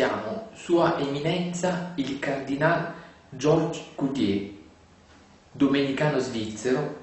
intervistiamo 0.00 0.48
Sua 0.54 0.98
Eminenza 0.98 1.92
il 1.96 2.18
Cardinal 2.18 2.92
Georges 3.28 3.84
Coutier, 3.94 4.50
domenicano 5.52 6.18
svizzero, 6.18 6.96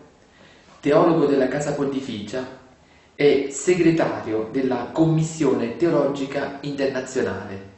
teologo 0.80 1.26
della 1.28 1.48
Casa 1.48 1.74
Pontificia 1.74 2.44
e 3.14 3.50
segretario 3.52 4.50
della 4.52 4.90
Commissione 4.92 5.78
Teologica 5.78 6.58
Internazionale. 6.62 7.76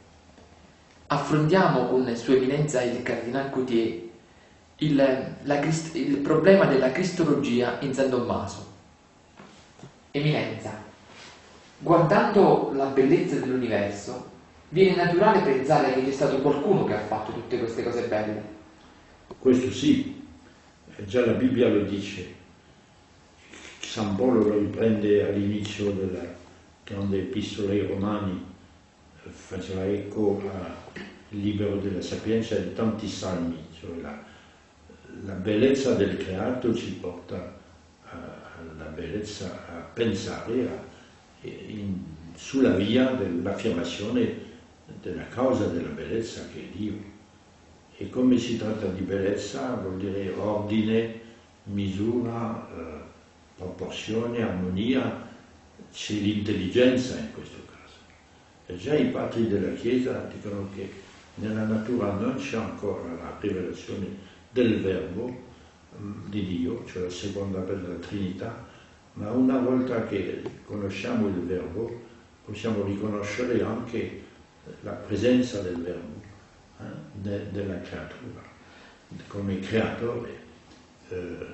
Affrontiamo 1.08 1.86
con 1.86 2.16
Sua 2.16 2.36
Eminenza 2.36 2.82
il 2.82 3.02
Cardinal 3.02 3.50
Coutier 3.50 4.08
il, 4.76 4.96
la, 5.42 5.60
il 5.92 6.16
problema 6.18 6.64
della 6.64 6.90
cristologia 6.92 7.76
in 7.80 7.92
San 7.92 8.08
Tommaso. 8.08 8.68
Eminenza, 10.12 10.72
guardando 11.78 12.72
la 12.74 12.86
bellezza 12.86 13.36
dell'universo, 13.36 14.38
viene 14.70 14.96
naturale 14.96 15.40
pensare 15.40 15.94
che 15.94 16.04
c'è 16.04 16.12
stato 16.12 16.38
qualcuno 16.38 16.84
che 16.84 16.94
ha 16.94 17.00
fatto 17.00 17.32
tutte 17.32 17.58
queste 17.58 17.82
cose 17.82 18.06
belle. 18.06 18.58
Questo 19.38 19.70
sì, 19.70 20.24
già 21.04 21.24
la 21.24 21.32
Bibbia 21.32 21.68
lo 21.68 21.82
dice. 21.82 22.38
San 23.80 24.16
Paolo 24.16 24.48
lo 24.48 24.58
riprende 24.58 25.28
all'inizio 25.28 25.90
della 25.90 26.22
grande 26.84 27.18
epistola 27.18 27.72
ai 27.72 27.86
Romani, 27.86 28.44
faceva 29.30 29.84
eco 29.84 30.40
al 30.52 30.74
libro 31.30 31.76
della 31.76 32.00
sapienza 32.00 32.56
di 32.56 32.72
tanti 32.72 33.08
salmi, 33.08 33.56
cioè 33.78 34.00
la, 34.00 34.22
la 35.24 35.32
bellezza 35.32 35.94
del 35.94 36.16
creato 36.16 36.74
ci 36.74 36.92
porta 36.92 37.58
alla 38.10 38.84
bellezza 38.94 39.66
a 39.68 39.80
pensare 39.92 40.68
a, 40.68 41.46
in, 41.46 41.98
sulla 42.36 42.70
via 42.70 43.10
dell'affermazione 43.10 44.49
della 45.00 45.26
causa 45.28 45.66
della 45.66 45.88
bellezza 45.88 46.48
che 46.52 46.60
è 46.60 46.76
Dio. 46.76 46.94
E 47.96 48.08
come 48.08 48.38
si 48.38 48.56
tratta 48.56 48.86
di 48.86 49.02
bellezza 49.02 49.74
vuol 49.74 49.98
dire 49.98 50.32
ordine, 50.32 51.20
misura, 51.64 52.68
eh, 52.74 53.08
proporzione, 53.56 54.42
armonia, 54.42 55.28
c'è 55.92 56.14
l'intelligenza 56.14 57.18
in 57.18 57.32
questo 57.32 57.58
caso. 57.66 57.96
E 58.66 58.76
già 58.76 58.94
i 58.94 59.06
padri 59.06 59.48
della 59.48 59.74
Chiesa 59.74 60.28
dicono 60.32 60.68
che 60.74 60.90
nella 61.36 61.64
natura 61.64 62.12
non 62.12 62.36
c'è 62.36 62.56
ancora 62.56 63.12
la 63.14 63.36
rivelazione 63.38 64.06
del 64.50 64.80
verbo 64.80 65.28
mm, 66.00 66.28
di 66.28 66.46
Dio, 66.46 66.84
cioè 66.86 67.02
la 67.02 67.10
seconda 67.10 67.60
della 67.60 67.94
Trinità, 67.96 68.66
ma 69.14 69.30
una 69.30 69.58
volta 69.58 70.06
che 70.06 70.42
conosciamo 70.64 71.28
il 71.28 71.34
verbo 71.34 72.08
possiamo 72.44 72.84
riconoscere 72.84 73.62
anche 73.62 74.22
la 74.82 74.92
presenza 74.92 75.60
del 75.60 75.76
verbo 75.76 76.20
eh, 76.80 76.84
de, 77.12 77.50
della 77.50 77.80
creatura 77.80 78.42
come 79.26 79.58
creatore 79.60 80.38
eh, 81.08 81.46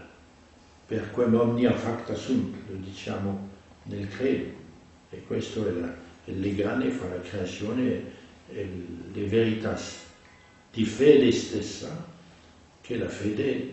per 0.86 1.10
quem 1.10 1.34
omnia 1.34 1.72
facta 1.72 2.14
sunt 2.14 2.54
lo 2.68 2.76
diciamo 2.76 3.48
nel 3.84 4.08
credo 4.08 4.64
e 5.10 5.22
questo 5.26 5.66
è, 5.66 5.72
la, 5.72 5.94
è 6.24 6.30
il 6.30 6.40
legame 6.40 6.90
fra 6.90 7.08
la 7.08 7.20
creazione 7.20 8.14
e 8.48 8.68
le 9.12 9.26
verità 9.26 9.78
di 10.72 10.84
fede 10.84 11.32
stessa 11.32 12.04
che 12.80 12.94
è 12.94 12.98
la 12.98 13.08
fede 13.08 13.72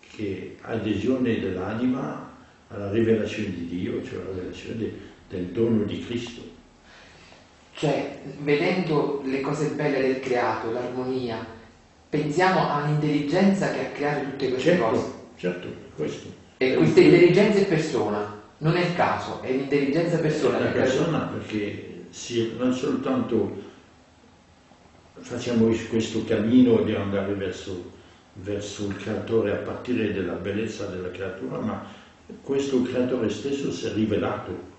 che 0.00 0.56
adesione 0.62 1.38
dell'anima 1.38 2.34
alla 2.68 2.90
rivelazione 2.90 3.50
di 3.50 3.66
Dio, 3.66 4.02
cioè 4.04 4.24
la 4.24 4.30
rivelazione 4.30 4.76
de, 4.76 4.92
del 5.28 5.44
dono 5.46 5.84
di 5.84 6.00
Cristo. 6.00 6.45
Cioè, 7.76 8.20
vedendo 8.38 9.20
le 9.26 9.42
cose 9.42 9.68
belle 9.68 10.00
del 10.00 10.20
creato, 10.20 10.72
l'armonia, 10.72 11.44
pensiamo 12.08 12.70
all'intelligenza 12.70 13.70
che 13.70 13.80
ha 13.80 13.90
creato 13.90 14.24
tutte 14.30 14.48
queste 14.48 14.70
certo, 14.70 14.84
cose. 14.88 15.12
Certo, 15.36 15.68
questo. 15.94 16.32
E 16.56 16.74
questa 16.74 17.00
intelligenza 17.00 17.58
è 17.58 17.66
persona, 17.66 18.40
non 18.58 18.76
è 18.78 18.86
il 18.86 18.94
caso, 18.94 19.42
è 19.42 19.50
l'intelligenza 19.50 20.16
persona. 20.16 20.58
È 20.58 20.62
la 20.62 20.70
persona 20.70 21.18
perché 21.18 22.04
si, 22.08 22.54
non 22.56 22.72
soltanto 22.72 23.62
facciamo 25.18 25.70
questo 25.90 26.24
cammino 26.24 26.80
di 26.80 26.94
andare 26.94 27.34
verso, 27.34 27.90
verso 28.32 28.86
il 28.86 28.96
creatore 28.96 29.52
a 29.52 29.56
partire 29.56 30.14
dalla 30.14 30.32
bellezza 30.32 30.86
della 30.86 31.10
creatura, 31.10 31.58
ma 31.58 31.84
questo 32.42 32.80
creatore 32.80 33.28
stesso 33.28 33.70
si 33.70 33.84
è 33.84 33.92
rivelato. 33.92 34.74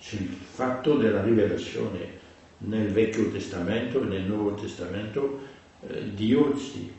C'è 0.00 0.16
il 0.16 0.36
fatto 0.52 0.96
della 0.96 1.22
rivelazione 1.22 2.18
nel 2.60 2.88
Vecchio 2.90 3.30
Testamento 3.30 4.02
e 4.02 4.06
nel 4.06 4.22
Nuovo 4.22 4.54
Testamento 4.54 5.40
eh, 5.86 6.14
Dio 6.14 6.56
ci, 6.58 6.90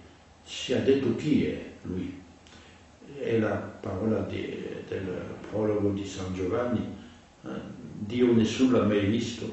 ci, 0.46 0.74
ha 0.74 0.80
detto 0.80 1.16
chi 1.16 1.46
è 1.46 1.62
Lui. 1.84 2.20
È 3.20 3.38
la 3.38 3.56
parola 3.56 4.22
di, 4.22 4.58
del 4.88 5.22
prologo 5.50 5.92
di 5.92 6.06
San 6.06 6.34
Giovanni. 6.34 6.84
Eh, 7.44 7.50
Dio 8.00 8.34
nessuno 8.34 8.78
l'ha 8.78 8.86
mai 8.86 9.06
visto, 9.06 9.52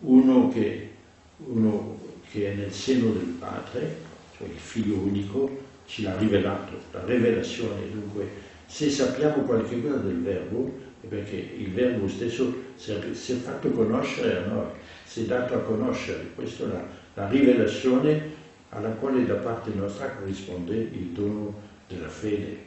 uno 0.00 0.48
che, 0.48 0.90
uno 1.38 1.98
che 2.28 2.52
è 2.52 2.54
nel 2.54 2.72
seno 2.72 3.12
del 3.12 3.36
Padre, 3.38 3.98
cioè 4.36 4.48
il 4.48 4.58
Figlio 4.58 4.96
unico, 4.96 5.64
ci 5.86 6.02
l'ha 6.02 6.16
rivelato. 6.16 6.72
La 6.90 7.04
rivelazione, 7.04 7.88
dunque, 7.92 8.28
se 8.66 8.90
sappiamo 8.90 9.44
qualche 9.44 9.80
cosa 9.80 9.98
del 9.98 10.20
Verbo, 10.20 10.84
è 11.00 11.06
perché 11.06 11.36
il 11.36 11.70
Verbo 11.70 12.08
stesso 12.08 12.64
si 12.74 12.90
è, 12.90 13.14
si 13.14 13.32
è 13.32 13.36
fatto 13.36 13.70
conoscere 13.70 14.38
a 14.38 14.46
noi 14.46 14.66
si 15.06 15.22
è 15.22 15.26
dato 15.26 15.54
a 15.54 15.58
conoscere. 15.58 16.32
Questa 16.34 16.64
è 16.64 16.66
la, 16.66 16.82
la 17.14 17.28
rivelazione 17.28 18.34
alla 18.70 18.90
quale 18.90 19.24
da 19.24 19.34
parte 19.34 19.70
nostra 19.72 20.10
corrisponde 20.10 20.74
il 20.74 21.06
dono 21.12 21.54
della 21.88 22.08
fede. 22.08 22.64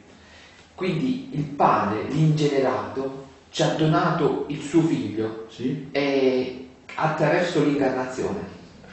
Quindi 0.74 1.28
il 1.32 1.44
Padre, 1.44 2.04
l'ingenerato, 2.08 3.28
ci 3.50 3.62
ha 3.62 3.74
donato 3.74 4.46
il 4.48 4.60
suo 4.60 4.80
figlio 4.80 5.46
sì? 5.50 5.88
attraverso 6.94 7.62
l'incarnazione. 7.62 8.38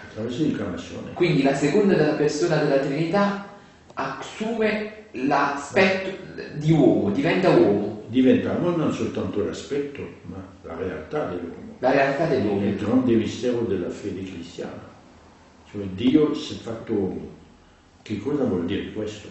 Attraverso 0.09 0.43
l'incarnazione. 0.43 1.13
Quindi 1.13 1.43
la 1.43 1.55
seconda 1.55 1.95
della 1.95 2.15
persona 2.15 2.57
della 2.57 2.79
Trinità 2.79 3.47
assume 3.93 5.05
l'aspetto 5.11 6.25
di 6.55 6.71
uomo, 6.71 7.11
diventa 7.11 7.49
uomo. 7.49 8.03
Diventa 8.07 8.51
uomo 8.51 8.75
non 8.75 8.93
soltanto 8.93 9.43
l'aspetto, 9.43 10.01
ma 10.23 10.43
la 10.63 10.75
realtà 10.75 11.25
dell'uomo 11.27 11.66
la 11.79 11.91
realtà. 11.91 12.29
È 12.29 12.35
il 12.35 12.75
grande 12.75 13.13
mistero 13.15 13.61
della 13.61 13.89
fede 13.89 14.23
cristiana. 14.23 14.95
Cioè 15.69 15.85
Dio 15.87 16.33
si 16.33 16.53
è 16.53 16.57
fatto 16.57 16.93
uomo. 16.93 17.35
Che 18.01 18.19
cosa 18.19 18.45
vuol 18.45 18.65
dire 18.65 18.93
questo? 18.93 19.27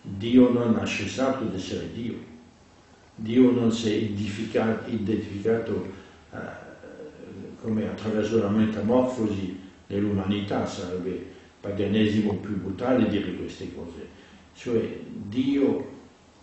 Dio 0.00 0.50
non 0.50 0.76
ha 0.76 0.84
cessato 0.84 1.44
di 1.44 1.56
essere 1.56 1.92
Dio. 1.92 2.14
Dio 3.16 3.50
non 3.50 3.72
si 3.72 3.90
è 3.90 3.94
identificato, 3.94 4.90
identificato 4.90 5.92
eh, 6.32 6.36
come 7.60 7.88
attraverso 7.88 8.40
la 8.40 8.50
metamorfosi 8.50 9.58
dell'umanità, 9.86 10.66
sarebbe 10.66 11.34
paganesimo 11.60 12.34
più 12.34 12.60
brutale 12.60 13.08
dire 13.08 13.34
queste 13.34 13.74
cose. 13.74 14.06
Cioè 14.54 15.00
Dio 15.10 15.94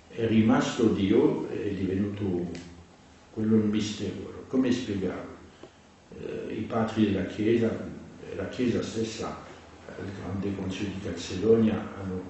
è 0.10 0.28
rimasto 0.28 0.88
Dio 0.88 1.48
e 1.50 1.70
è 1.70 1.74
divenuto 1.74 2.24
uomo. 2.24 2.52
Quello 3.34 3.56
è 3.56 3.60
un 3.60 3.70
mistero. 3.70 4.43
Come 4.54 4.72
spiegarlo? 4.72 5.36
Eh, 6.16 6.54
I 6.54 6.62
padri 6.62 7.06
della 7.06 7.26
Chiesa, 7.26 7.76
la 8.36 8.48
Chiesa 8.50 8.84
stessa, 8.84 9.36
il 9.98 10.12
grande 10.22 10.56
Consiglio 10.56 10.92
di 10.94 11.06
Calcedonia, 11.06 11.74
hanno, 12.00 12.22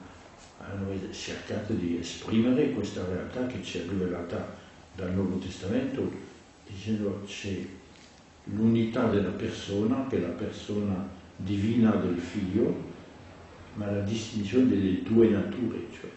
hanno 0.60 0.88
cercato 1.12 1.74
di 1.74 1.98
esprimere 1.98 2.72
questa 2.72 3.06
realtà 3.06 3.46
che 3.48 3.62
ci 3.62 3.80
è 3.80 3.82
rivelata 3.82 4.56
dal 4.96 5.12
Nuovo 5.12 5.38
Testamento, 5.38 6.10
dicendo 6.66 7.24
c'è 7.28 7.60
l'unità 8.46 9.10
della 9.10 9.32
persona, 9.32 10.08
che 10.08 10.16
è 10.16 10.22
la 10.22 10.30
persona 10.30 11.06
divina 11.36 11.92
del 11.92 12.20
figlio, 12.20 12.74
ma 13.74 13.92
la 13.92 14.00
distinzione 14.00 14.70
delle 14.70 15.04
due 15.04 15.28
nature, 15.28 15.88
cioè 15.92 16.10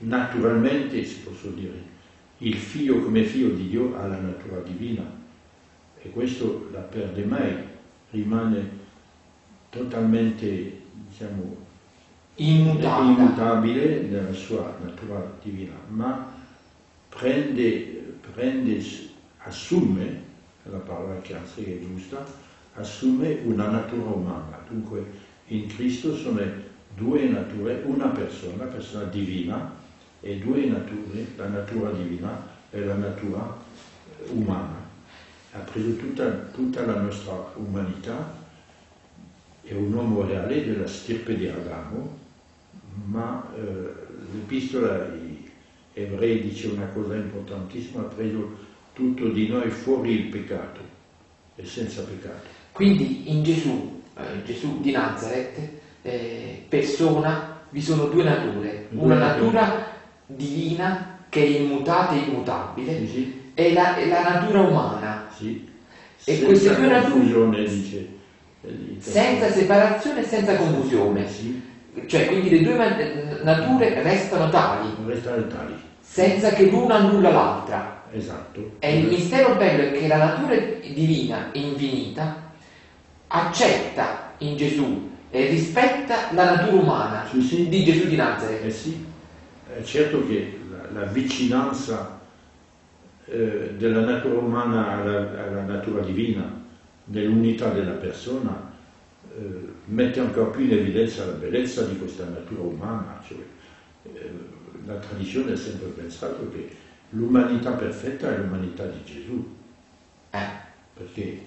naturalmente 0.00 1.02
si 1.02 1.20
può 1.20 1.32
dire 1.52 1.96
il 2.38 2.54
figlio 2.54 3.02
come 3.02 3.24
figlio 3.24 3.50
di 3.50 3.68
Dio 3.68 3.96
ha 3.96 4.06
la 4.06 4.18
natura 4.18 4.60
divina 4.60 5.02
e 6.00 6.10
questo 6.10 6.68
la 6.72 6.80
perde 6.80 7.24
mai, 7.24 7.56
rimane 8.10 8.70
totalmente 9.70 10.80
diciamo, 11.08 11.56
immutabile. 12.36 13.12
immutabile 13.12 14.00
nella 14.02 14.32
sua 14.32 14.76
natura 14.82 15.32
divina, 15.42 15.74
ma 15.88 16.32
prende, 17.08 18.16
prende 18.32 18.80
assume, 19.38 20.26
la 20.62 20.78
parola 20.78 21.20
che 21.20 21.34
anzi 21.34 21.64
è 21.64 21.80
giusta, 21.80 22.24
assume 22.74 23.40
una 23.44 23.68
natura 23.68 24.10
umana. 24.10 24.58
Dunque 24.68 25.04
in 25.46 25.66
Cristo 25.66 26.14
sono 26.14 26.40
due 26.94 27.24
nature, 27.28 27.82
una 27.86 28.08
persona, 28.08 28.64
persona 28.64 29.04
divina, 29.04 29.74
e 30.20 30.38
due 30.38 30.66
nature, 30.66 31.26
la 31.36 31.48
natura 31.48 31.90
divina 31.90 32.46
e 32.70 32.84
la 32.84 32.94
natura 32.94 33.56
umana. 34.30 34.86
ha 35.52 35.58
preso 35.60 35.96
tutta, 35.96 36.28
tutta 36.52 36.84
la 36.84 37.00
nostra 37.00 37.52
umanità, 37.54 38.36
è 39.62 39.72
un 39.72 39.92
uomo 39.92 40.26
reale 40.26 40.64
della 40.64 40.86
stirpe 40.86 41.36
di 41.36 41.48
Adamo, 41.48 42.16
ma 43.06 43.46
eh, 43.56 43.60
l'epistola 44.32 45.08
ebrei 45.94 46.40
dice 46.42 46.68
una 46.68 46.86
cosa 46.86 47.14
importantissima, 47.14 48.02
ha 48.02 48.04
preso 48.04 48.66
tutto 48.92 49.28
di 49.28 49.48
noi 49.48 49.70
fuori 49.70 50.10
il 50.12 50.24
peccato 50.26 50.80
e 51.56 51.64
senza 51.64 52.02
peccato. 52.02 52.46
Quindi 52.72 53.30
in 53.30 53.42
Gesù, 53.42 54.02
eh, 54.16 54.42
Gesù 54.44 54.80
di 54.80 54.90
Nazareth, 54.90 55.58
eh, 56.02 56.64
persona, 56.68 57.60
vi 57.70 57.82
sono 57.82 58.06
due 58.06 58.24
nature, 58.24 58.86
Due 58.90 59.02
una 59.02 59.18
natura 59.18 59.87
divina 60.28 61.16
che 61.28 61.42
è 61.42 61.46
immutata 61.46 62.14
e 62.14 62.18
immutabile 62.18 62.98
Sì, 62.98 63.06
sì. 63.06 63.50
e 63.54 63.72
la, 63.72 63.96
e 63.96 64.06
la 64.06 64.22
natura 64.22 64.60
umana, 64.60 65.26
Sì. 65.34 65.66
E 66.24 66.34
senza 66.34 66.44
queste 66.46 66.74
due 66.74 66.86
nature- 66.88 67.64
dice. 67.64 68.08
eh, 68.62 68.68
il 68.68 68.96
senza 68.98 69.50
separazione 69.50 70.20
e 70.20 70.24
senza 70.24 70.56
confusione. 70.56 71.26
Cioè, 72.06 72.26
quindi 72.26 72.50
le 72.50 72.60
due 72.62 72.74
ma- 72.76 72.96
nature 73.42 74.02
restano 74.02 74.48
tali, 74.50 74.94
restare 75.06 75.46
tali. 75.46 75.74
senza 76.00 76.50
che 76.50 76.64
l'una 76.68 76.96
annulla 76.96 77.30
l'altra. 77.30 78.02
Esatto. 78.12 78.72
E 78.80 78.98
il 78.98 79.06
mistero 79.08 79.54
bello 79.54 79.82
è 79.84 79.92
che 79.92 80.06
la 80.06 80.16
natura 80.16 80.54
divina 80.56 81.48
infinita 81.52 82.50
accetta 83.28 84.32
in 84.38 84.56
Gesù 84.56 85.08
e 85.30 85.46
rispetta 85.46 86.28
la 86.32 86.54
natura 86.56 86.80
umana 86.82 87.26
di 87.30 87.84
Gesù 87.84 88.06
di 88.06 88.16
Nazareth. 88.16 88.64
Eh 88.64 88.70
è 89.78 89.82
certo 89.84 90.26
che 90.26 90.58
la, 90.70 91.00
la 91.00 91.06
vicinanza 91.06 92.18
eh, 93.26 93.74
della 93.76 94.00
natura 94.00 94.38
umana 94.38 94.88
alla, 94.88 95.44
alla 95.44 95.62
natura 95.62 96.02
divina, 96.02 96.50
nell'unità 97.04 97.70
della 97.70 97.92
persona, 97.92 98.72
eh, 99.36 99.68
mette 99.84 100.18
ancora 100.18 100.50
più 100.50 100.64
in 100.64 100.72
evidenza 100.72 101.24
la 101.24 101.32
bellezza 101.32 101.84
di 101.84 101.96
questa 101.96 102.24
natura 102.24 102.62
umana. 102.62 103.22
Cioè, 103.24 103.38
eh, 104.02 104.30
la 104.84 104.96
tradizione 104.96 105.52
ha 105.52 105.56
sempre 105.56 105.88
pensato 105.88 106.50
che 106.50 106.68
l'umanità 107.10 107.70
perfetta 107.72 108.34
è 108.34 108.38
l'umanità 108.38 108.84
di 108.84 109.04
Gesù, 109.04 109.56
Eh, 110.30 110.50
perché 110.92 111.40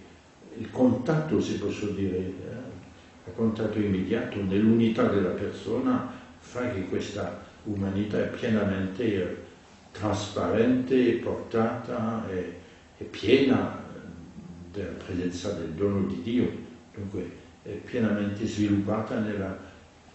il 0.58 0.72
contatto, 0.72 1.40
se 1.40 1.60
posso 1.60 1.88
dire, 1.88 2.18
eh, 2.18 2.34
il 3.26 3.34
contatto 3.36 3.78
immediato 3.78 4.42
nell'unità 4.42 5.04
della 5.04 5.30
persona 5.30 6.12
fa 6.40 6.72
che 6.72 6.86
questa 6.86 7.50
umanità 7.64 8.18
è 8.20 8.28
pienamente 8.28 9.04
eh, 9.04 9.38
trasparente, 9.92 11.14
portata 11.24 12.26
e, 12.30 12.56
e 12.98 13.04
piena 13.06 13.78
eh, 13.96 14.00
della 14.72 14.94
presenza 15.06 15.52
del 15.52 15.70
dono 15.70 16.08
di 16.08 16.22
Dio, 16.22 16.52
dunque 16.96 17.30
è 17.64 17.70
pienamente 17.70 18.46
sviluppata 18.48 19.20
nella, 19.20 19.56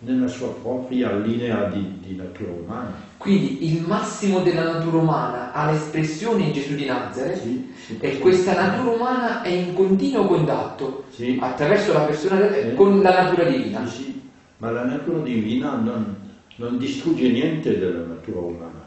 nella 0.01 0.27
sua 0.27 0.53
propria 0.53 1.13
linea 1.17 1.65
di, 1.69 1.99
di 2.01 2.17
natura 2.17 2.51
umana. 2.51 3.05
Quindi 3.17 3.73
il 3.73 3.83
massimo 3.87 4.41
della 4.41 4.73
natura 4.73 4.99
umana 4.99 5.53
ha 5.53 5.71
l'espressione 5.71 6.45
in 6.45 6.53
Gesù 6.53 6.75
di 6.75 6.87
Nazareth 6.87 7.41
Sì, 7.41 7.73
sì, 7.85 7.99
e 8.01 8.15
sì. 8.15 8.19
questa 8.19 8.55
natura 8.55 8.95
umana 8.95 9.43
è 9.43 9.49
in 9.49 9.73
continuo 9.75 10.27
contatto 10.27 11.05
attraverso 11.41 11.93
la 11.93 12.01
persona 12.01 12.53
Sì. 12.53 12.75
con 12.75 13.01
la 13.01 13.23
natura 13.23 13.49
divina. 13.49 13.87
Sì, 13.87 14.03
sì, 14.03 14.29
ma 14.59 14.71
la 14.71 14.85
natura 14.85 15.19
divina 15.21 15.77
non, 15.77 16.16
non 16.57 16.79
distrugge 16.79 17.29
niente 17.29 17.79
della 17.79 18.05
natura 18.05 18.41
umana, 18.41 18.85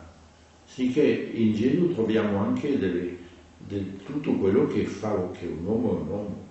sicché 0.65 1.31
in 1.33 1.53
Gesù 1.53 1.93
troviamo 1.93 2.39
anche 2.39 2.77
delle- 2.77 3.17
del- 3.57 3.97
tutto 4.03 4.33
quello 4.33 4.67
che 4.67 4.85
fa 4.85 5.29
che 5.31 5.45
un 5.45 5.65
uomo 5.65 5.97
è 5.97 6.01
un 6.01 6.07
uomo. 6.07 6.47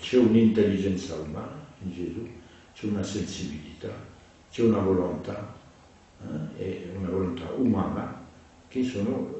C'è 0.00 0.16
un'intelligenza 0.18 1.14
umana 1.16 1.54
in 1.84 1.92
Gesù, 1.92 2.26
c'è 2.74 2.86
una 2.86 3.02
sensibilità, 3.02 3.90
c'è 4.50 4.62
una 4.62 4.78
volontà, 4.78 5.52
eh, 6.58 6.90
una 6.98 7.10
volontà 7.10 7.44
umana, 7.56 8.24
che 8.68 8.82
sono, 8.82 9.34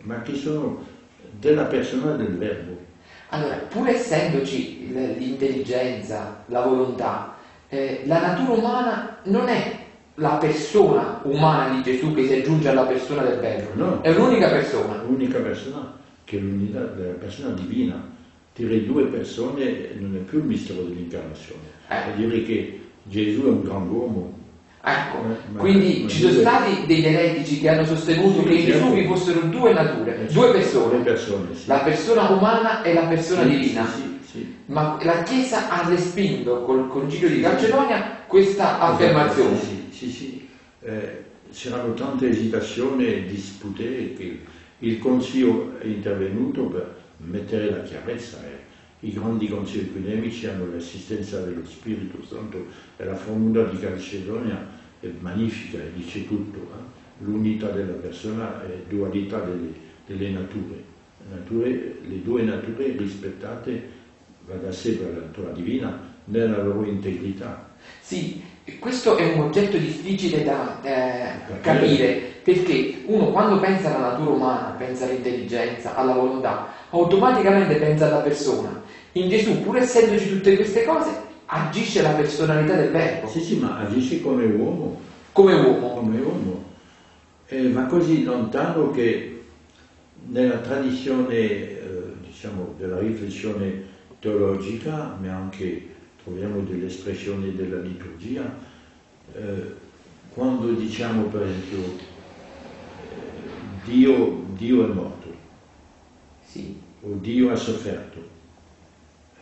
ma 0.00 0.22
che 0.22 0.34
sono 0.34 0.82
della 1.38 1.64
persona 1.64 2.12
del 2.12 2.36
verbo. 2.38 2.78
Allora, 3.28 3.56
pur 3.56 3.88
essendoci 3.88 4.88
l'intelligenza, 4.92 6.42
la 6.46 6.62
volontà, 6.66 7.34
eh, 7.68 8.02
la 8.06 8.20
natura 8.20 8.52
umana 8.58 9.18
non 9.24 9.48
è 9.48 9.81
la 10.16 10.36
persona 10.36 11.20
umana 11.24 11.74
di 11.74 11.82
Gesù 11.82 12.12
che 12.14 12.26
si 12.26 12.34
aggiunge 12.34 12.68
alla 12.68 12.82
persona 12.82 13.22
del 13.22 13.38
Verbo, 13.38 13.70
No. 13.74 14.00
è 14.02 14.10
un'unica 14.10 14.48
persona. 14.48 15.02
l'unica 15.06 15.38
persona 15.38 15.92
che 16.24 16.36
è 16.36 16.40
l'unità 16.40 16.80
della 16.80 17.14
persona 17.14 17.50
divina. 17.54 18.10
Dire 18.54 18.84
due 18.84 19.04
persone 19.04 19.88
non 19.98 20.14
è 20.14 20.18
più 20.18 20.40
il 20.40 20.44
mistero 20.44 20.82
dell'incarnazione, 20.82 21.60
Eh. 21.88 22.12
è 22.12 22.16
dire 22.16 22.42
che 22.42 22.80
Gesù 23.04 23.44
è 23.44 23.48
un 23.48 23.62
grand'uomo. 23.62 24.40
Ecco, 24.84 25.18
Eh, 25.30 25.56
quindi 25.58 26.06
ci 26.08 26.18
sono 26.22 26.32
stati 26.40 26.84
degli 26.86 27.06
eretici 27.06 27.60
che 27.60 27.68
hanno 27.70 27.84
sostenuto 27.86 28.40
Sì, 28.42 28.48
che 28.48 28.54
in 28.54 28.64
Gesù 28.66 28.92
vi 28.92 29.06
fossero 29.06 29.40
due 29.42 29.72
nature, 29.72 30.14
Eh, 30.28 30.32
due 30.32 30.42
Due 30.44 30.50
persone, 30.52 30.98
persone, 31.02 31.54
sì. 31.54 31.66
la 31.68 31.78
persona 31.78 32.28
umana 32.30 32.82
e 32.82 32.92
la 32.92 33.04
persona 33.04 33.42
Sì, 33.44 33.48
divina. 33.48 33.86
Sì. 34.32 34.56
Ma 34.66 34.98
la 35.02 35.22
Chiesa 35.22 35.68
ha 35.70 35.86
respinto 35.88 36.62
col 36.62 36.88
Concilio 36.88 37.28
di 37.28 37.40
Calcedonia 37.42 38.24
questa 38.26 38.80
affermazione. 38.80 39.58
Sì, 39.58 39.86
sì, 39.90 40.10
sì. 40.10 40.48
Eh, 40.80 41.24
c'erano 41.52 41.92
tante 41.92 42.30
esitazioni 42.30 43.06
e 43.06 43.26
dispute 43.26 44.14
che 44.14 44.40
il 44.78 44.98
Consiglio 44.98 45.78
è 45.78 45.84
intervenuto 45.86 46.64
per 46.64 46.94
mettere 47.18 47.70
la 47.70 47.82
chiarezza. 47.82 48.38
eh. 48.46 48.60
I 49.06 49.12
grandi 49.12 49.48
consigli 49.48 49.80
epidemici 49.80 50.46
hanno 50.46 50.66
l'assistenza 50.72 51.40
dello 51.42 51.66
Spirito 51.66 52.24
Santo 52.24 52.66
e 52.96 53.04
la 53.04 53.14
formula 53.16 53.64
di 53.64 53.78
Calcedonia 53.78 54.66
è 55.00 55.08
magnifica 55.20 55.76
e 55.78 55.90
dice 55.94 56.26
tutto. 56.26 56.58
eh. 56.58 57.24
L'unità 57.24 57.68
della 57.68 57.92
persona 57.92 58.62
e 58.64 58.84
dualità 58.88 59.40
delle, 59.40 59.72
delle 60.06 60.30
nature. 60.30 60.82
Nature- 61.30 61.96
Le 62.08 62.22
due 62.22 62.42
nature 62.42 62.94
rispettate 62.96 64.00
va 64.46 64.54
da 64.54 64.72
sé 64.72 64.92
per 64.92 65.12
la 65.14 65.20
natura 65.20 65.50
divina 65.50 65.98
nella 66.24 66.62
loro 66.62 66.84
integrità. 66.84 67.70
Sì, 68.00 68.42
questo 68.78 69.16
è 69.16 69.34
un 69.34 69.40
oggetto 69.42 69.76
difficile 69.76 70.44
da 70.44 70.80
eh, 70.82 71.60
capire 71.60 72.30
perché 72.42 73.02
uno 73.06 73.30
quando 73.30 73.58
pensa 73.60 73.94
alla 73.94 74.10
natura 74.10 74.30
umana, 74.30 74.74
pensa 74.76 75.04
all'intelligenza, 75.04 75.94
alla 75.94 76.12
volontà, 76.12 76.68
automaticamente 76.90 77.76
pensa 77.76 78.06
alla 78.06 78.20
persona. 78.20 78.82
In 79.12 79.28
Gesù, 79.28 79.60
pur 79.62 79.78
essendoci 79.78 80.28
tutte 80.28 80.56
queste 80.56 80.84
cose, 80.84 81.10
agisce 81.46 82.02
la 82.02 82.12
personalità 82.12 82.74
del 82.74 82.90
Verbo 82.90 83.28
Sì, 83.28 83.40
sì, 83.40 83.56
ma 83.58 83.78
agisce 83.78 84.20
come 84.20 84.44
uomo, 84.46 85.00
come 85.32 85.54
uomo. 85.54 85.94
come 85.94 86.20
uomo. 86.20 86.64
Eh, 87.46 87.68
ma 87.68 87.86
così 87.86 88.24
lontano 88.24 88.90
che 88.90 89.42
nella 90.26 90.58
tradizione, 90.58 91.36
eh, 91.36 92.02
diciamo, 92.24 92.74
della 92.78 92.98
riflessione 92.98 93.90
teologica, 94.22 95.18
ma 95.20 95.34
anche 95.34 95.88
troviamo 96.22 96.60
delle 96.60 96.86
espressioni 96.86 97.56
della 97.56 97.80
liturgia, 97.80 98.56
eh, 99.34 99.74
quando 100.28 100.72
diciamo 100.72 101.24
per 101.24 101.42
esempio 101.42 101.78
eh, 101.78 101.90
Dio, 103.84 104.44
Dio 104.56 104.88
è 104.88 104.92
morto 104.92 105.34
Sì, 106.44 106.78
o 107.00 107.14
Dio 107.20 107.50
ha 107.50 107.56
sofferto, 107.56 108.28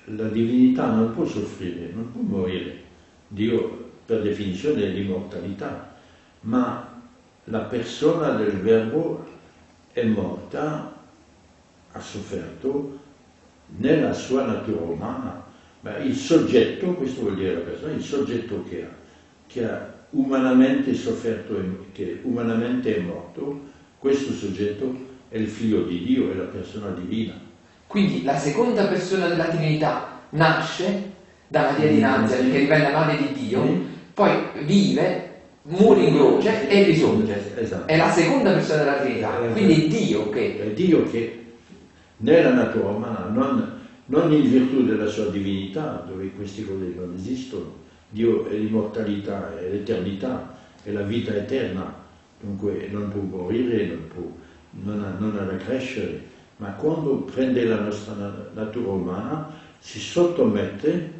la 0.06 0.28
divinità 0.28 0.90
non 0.90 1.12
può 1.14 1.26
soffrire, 1.26 1.90
non 1.92 2.10
può 2.10 2.22
morire. 2.22 2.88
Dio 3.28 3.90
per 4.06 4.22
definizione 4.22 4.84
è 4.84 4.88
l'immortalità, 4.88 5.94
ma 6.42 7.02
la 7.44 7.60
persona 7.60 8.30
del 8.30 8.52
verbo 8.60 9.26
è 9.92 10.04
morta, 10.04 10.96
ha 11.92 12.00
sofferto 12.00 12.98
nella 13.76 14.12
sua 14.12 14.44
natura 14.44 14.80
umana, 14.82 15.44
ma 15.80 15.96
il 15.98 16.14
soggetto, 16.14 16.94
questo 16.94 17.22
vuol 17.22 17.36
dire 17.36 17.54
la 17.54 17.60
persona, 17.60 17.92
il 17.92 18.02
soggetto 18.02 18.64
che 18.68 18.82
ha, 18.82 18.88
che 19.46 19.64
ha 19.64 19.92
umanamente 20.10 20.92
sofferto 20.94 21.56
e 21.56 21.62
che 21.92 22.20
umanamente 22.22 22.96
è 22.96 23.00
morto, 23.00 23.60
questo 23.98 24.32
soggetto 24.32 25.08
è 25.28 25.36
il 25.38 25.46
figlio 25.46 25.82
di 25.82 26.02
Dio, 26.02 26.30
è 26.30 26.34
la 26.34 26.44
persona 26.44 26.88
divina. 26.90 27.38
quindi 27.86 28.22
la 28.22 28.36
seconda 28.36 28.86
persona 28.86 29.26
della 29.26 29.46
Trinità 29.48 30.20
nasce 30.30 31.10
da 31.48 31.70
Maria 31.72 31.88
di 31.90 31.98
Nazareth 31.98 32.52
che 32.52 32.58
rivela 32.58 32.90
madre 32.90 33.16
di 33.16 33.46
Dio, 33.46 33.64
Sì. 33.64 33.86
poi 34.14 34.30
vive, 34.64 35.28
muore 35.62 36.02
in 36.02 36.14
croce 36.14 36.68
e 36.68 36.84
risorge. 36.84 37.52
Esatto. 37.56 37.86
È 37.88 37.96
la 37.96 38.10
seconda 38.10 38.52
persona 38.52 38.84
della 38.84 38.96
Trinità, 39.00 39.44
Eh, 39.44 39.52
quindi 39.52 39.84
è 39.86 39.88
Dio 39.88 40.28
che 40.30 40.60
È 40.60 40.70
Dio 40.70 41.02
che 41.10 41.39
nella 42.20 42.52
natura 42.52 42.88
umana, 42.88 43.28
non, 43.28 43.78
non 44.06 44.32
in 44.32 44.48
virtù 44.48 44.84
della 44.84 45.06
sua 45.06 45.26
divinità, 45.26 46.04
dove 46.06 46.30
queste 46.32 46.64
cose 46.64 46.92
non 46.96 47.12
esistono, 47.14 47.78
Dio 48.08 48.46
è 48.46 48.54
l'immortalità, 48.54 49.58
è 49.58 49.70
l'eternità, 49.70 50.56
è 50.82 50.90
la 50.90 51.02
vita 51.02 51.34
eterna, 51.34 51.94
dunque 52.40 52.88
non 52.90 53.08
può 53.10 53.20
morire, 53.20 53.86
non, 53.86 54.08
può, 54.08 54.22
non, 54.82 55.02
ha, 55.04 55.14
non 55.18 55.36
ha 55.38 55.44
da 55.44 55.56
crescere, 55.56 56.28
ma 56.56 56.72
quando 56.72 57.16
prende 57.16 57.64
la 57.64 57.80
nostra 57.80 58.14
natura 58.52 58.90
umana 58.90 59.50
si 59.78 59.98
sottomette 59.98 61.18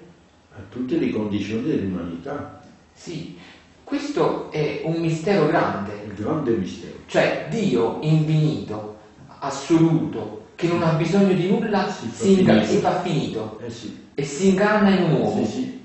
a 0.54 0.60
tutte 0.68 0.98
le 0.98 1.10
condizioni 1.10 1.62
dell'umanità. 1.62 2.60
Sì, 2.92 3.38
questo 3.84 4.50
è 4.50 4.82
un 4.84 5.00
mistero 5.00 5.46
grande. 5.46 5.92
Un 6.04 6.14
grande 6.14 6.50
mistero. 6.52 6.96
Cioè 7.06 7.46
Dio 7.48 7.98
infinito, 8.02 8.98
assoluto, 9.38 10.39
che 10.60 10.68
non 10.68 10.82
ha 10.82 10.92
bisogno 10.92 11.32
di 11.32 11.48
nulla, 11.48 11.90
si 11.90 12.06
fa, 12.08 12.22
si 12.22 12.34
finito. 12.34 12.64
Si 12.64 12.76
fa 12.76 13.00
finito. 13.00 13.60
Eh 13.64 13.70
sì. 13.70 13.98
E 14.14 14.22
si 14.24 14.48
incarna 14.50 14.90
in 14.90 15.04
un 15.04 15.12
uomo. 15.12 15.42
Sì, 15.42 15.50
sì. 15.50 15.80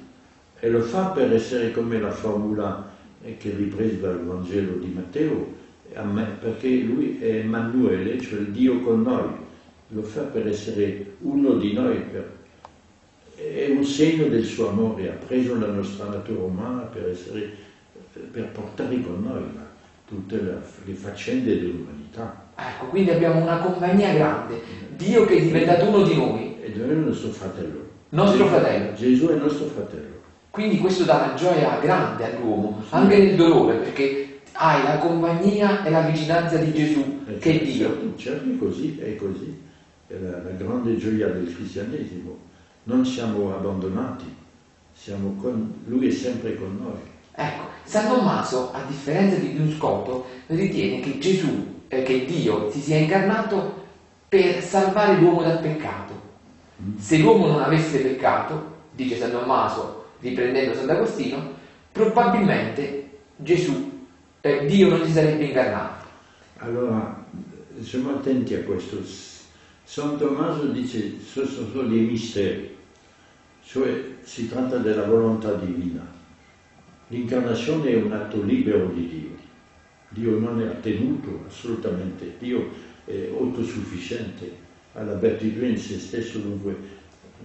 E 0.59 0.69
lo 0.69 0.81
fa 0.81 1.05
per 1.05 1.33
essere 1.33 1.71
come 1.71 1.97
la 1.97 2.11
formula 2.11 2.91
che 3.21 3.51
è 3.51 3.55
ripresa 3.55 4.07
dal 4.07 4.25
Vangelo 4.25 4.73
di 4.73 4.91
Matteo, 4.93 5.53
perché 6.41 6.67
lui 6.81 7.17
è 7.19 7.37
Emanuele, 7.37 8.19
cioè 8.19 8.41
Dio 8.41 8.81
con 8.81 9.01
noi. 9.01 9.29
Lo 9.89 10.01
fa 10.01 10.23
per 10.23 10.45
essere 10.47 11.13
uno 11.21 11.53
di 11.53 11.71
noi, 11.71 11.97
per 12.11 12.33
è 13.35 13.69
un 13.69 13.83
segno 13.83 14.27
del 14.27 14.45
suo 14.45 14.69
amore, 14.69 15.09
ha 15.09 15.13
preso 15.13 15.59
la 15.59 15.67
nostra 15.67 16.07
natura 16.07 16.43
umana 16.43 16.81
per, 16.83 17.09
essere, 17.09 17.49
per 18.31 18.47
portare 18.49 19.01
con 19.01 19.21
noi 19.21 19.43
tutte 20.07 20.41
le 20.41 20.93
faccende 20.93 21.59
dell'umanità. 21.59 22.44
Ecco, 22.55 22.85
quindi 22.85 23.11
abbiamo 23.11 23.41
una 23.41 23.57
compagnia 23.57 24.13
grande, 24.13 24.61
Dio 24.95 25.25
che 25.25 25.37
è 25.37 25.41
diventato 25.41 25.85
uno 25.85 26.03
di 26.03 26.15
noi. 26.15 26.57
E 26.61 26.71
Dio 26.71 26.85
è 26.85 26.91
il 26.91 26.97
nostro 26.97 27.29
fratello. 27.29 27.83
Nostro 28.09 28.45
fratello. 28.47 28.93
Gesù 28.93 29.27
è 29.27 29.33
il 29.33 29.41
nostro 29.41 29.65
fratello. 29.65 30.13
Quindi 30.49 30.77
questo 30.79 31.03
dà 31.03 31.15
una 31.15 31.33
gioia 31.33 31.77
grande 31.79 32.33
all'uomo, 32.33 32.81
sì. 32.87 32.95
anche 32.95 33.17
nel 33.17 33.35
dolore, 33.35 33.75
perché 33.75 34.39
hai 34.53 34.83
la 34.83 34.97
compagnia 34.97 35.83
e 35.83 35.89
la 35.89 36.01
vicinanza 36.01 36.55
di 36.57 36.73
Gesù, 36.73 37.23
eh, 37.27 37.37
che 37.39 37.59
è 37.59 37.63
Dio. 37.63 37.87
Certo, 37.87 38.13
certo, 38.15 38.49
è 38.49 38.57
così, 38.57 38.97
è 38.97 39.15
così. 39.17 39.63
È 40.07 40.13
la, 40.17 40.41
la 40.43 40.51
grande 40.51 40.97
gioia 40.97 41.27
del 41.27 41.53
cristianesimo 41.53 42.45
non 42.85 43.05
siamo 43.05 43.55
abbandonati, 43.55 44.25
siamo 44.93 45.35
con, 45.41 45.73
lui 45.87 46.07
è 46.07 46.11
sempre 46.11 46.55
con 46.55 46.77
noi. 46.79 46.99
Ecco, 47.31 47.63
San 47.83 48.07
Tommaso, 48.07 48.71
a 48.71 48.83
differenza 48.87 49.37
di 49.37 49.47
Bruscotto, 49.47 50.25
ritiene 50.47 50.99
che 51.01 51.17
Gesù, 51.17 51.74
che 51.87 52.25
Dio 52.25 52.69
si 52.71 52.79
sia 52.79 52.97
incarnato 52.97 53.83
per 54.27 54.61
salvare 54.61 55.17
l'uomo 55.17 55.41
dal 55.43 55.59
peccato. 55.59 56.13
Mm. 56.81 56.97
Se 56.97 57.17
l'uomo 57.17 57.47
non 57.47 57.61
avesse 57.61 57.99
peccato, 57.99 58.73
dice 58.91 59.17
San 59.17 59.31
Tommaso, 59.31 60.05
riprendendo 60.19 60.73
Sant'Agostino, 60.73 61.53
probabilmente 61.91 63.09
Gesù, 63.35 64.07
eh, 64.41 64.65
Dio 64.65 64.89
non 64.89 65.05
si 65.05 65.11
sarebbe 65.11 65.45
incarnato. 65.45 66.05
Allora, 66.57 67.25
siamo 67.81 68.11
attenti 68.11 68.53
a 68.55 68.63
questo. 68.63 68.97
San 69.83 70.17
Tommaso 70.17 70.65
dice 70.65 71.19
sono 71.21 71.47
solo 71.47 71.87
dei 71.87 71.99
misteri 72.01 72.75
cioè 73.65 74.03
si 74.21 74.47
tratta 74.47 74.77
della 74.77 75.03
volontà 75.03 75.53
divina. 75.53 76.05
L'incarnazione 77.09 77.89
è 77.89 78.01
un 78.01 78.11
atto 78.11 78.41
libero 78.41 78.87
di 78.87 79.07
Dio. 79.07 79.34
Dio 80.15 80.39
non 80.39 80.61
è 80.61 80.65
attenuto 80.65 81.43
assolutamente, 81.45 82.35
Dio 82.39 82.69
è 83.03 83.29
autosufficiente, 83.37 84.49
ha 84.93 85.03
la 85.03 85.15
beatitudine 85.15 85.71
in 85.71 85.77
se 85.77 85.99
stesso, 85.99 86.39
dunque 86.39 86.75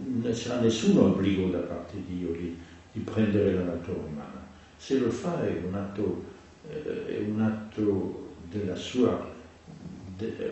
non 0.04 0.30
c'è 0.32 0.60
nessun 0.60 0.96
obbligo 0.98 1.48
da 1.48 1.58
parte 1.58 1.96
di 2.06 2.18
Dio 2.18 2.30
di, 2.30 2.56
di, 2.92 3.00
prendere 3.00 3.54
la 3.54 3.64
natura 3.64 3.98
umana. 3.98 4.46
Se 4.76 4.98
lo 4.98 5.10
fa 5.10 5.44
è 5.44 5.60
un 5.66 5.74
atto, 5.74 6.24
eh, 6.70 7.18
è 7.18 7.18
un 7.28 7.40
atto 7.40 8.28
sua, 8.76 9.28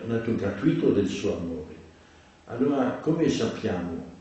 un 0.05 0.11
atto 0.11 0.35
gratuito 0.35 0.91
del 0.91 1.07
suo 1.07 1.37
amore. 1.37 1.77
Allora, 2.47 2.99
come 3.01 3.29
sappiamo 3.29 4.17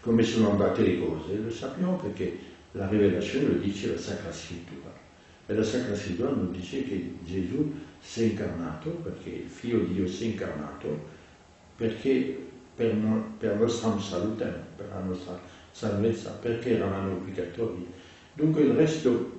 come 0.00 0.22
sono 0.22 0.50
andate 0.50 0.82
le 0.82 0.98
cose, 0.98 1.38
lo 1.38 1.50
sappiamo 1.50 1.96
perché 1.96 2.38
la 2.72 2.86
rivelazione 2.88 3.46
lo 3.48 3.54
dice 3.54 3.92
la 3.92 3.98
Sacra 3.98 4.30
Scrittura. 4.30 5.03
E 5.46 5.54
la 5.54 5.62
Sacra 5.62 5.94
Scrittura 5.94 6.30
non 6.30 6.52
dice 6.52 6.84
che 6.84 7.16
Gesù 7.24 7.72
si 8.00 8.22
è 8.22 8.24
incarnato, 8.26 8.90
perché 8.90 9.30
il 9.30 9.48
Figlio 9.48 9.80
di 9.80 9.94
Dio 9.94 10.06
si 10.06 10.24
è 10.24 10.26
incarnato, 10.28 11.06
perché 11.76 12.46
per, 12.74 12.94
no, 12.94 13.34
per 13.38 13.52
la 13.52 13.58
nostra 13.58 13.98
salute, 13.98 14.52
per 14.76 14.88
la 14.92 15.00
nostra 15.00 15.38
salvezza, 15.70 16.30
perché 16.30 16.76
eravamo 16.76 17.16
peccatori. 17.16 17.86
Dunque 18.32 18.62
il 18.62 18.72
resto, 18.72 19.32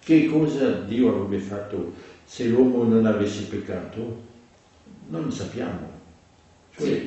che 0.00 0.26
cosa 0.26 0.70
Dio 0.82 1.08
avrebbe 1.08 1.38
fatto 1.38 1.92
se 2.24 2.48
l'uomo 2.48 2.84
non 2.84 3.04
avesse 3.04 3.44
peccato? 3.44 4.26
Non 5.08 5.24
lo 5.24 5.30
sappiamo. 5.30 5.96
Cioè, 6.76 7.00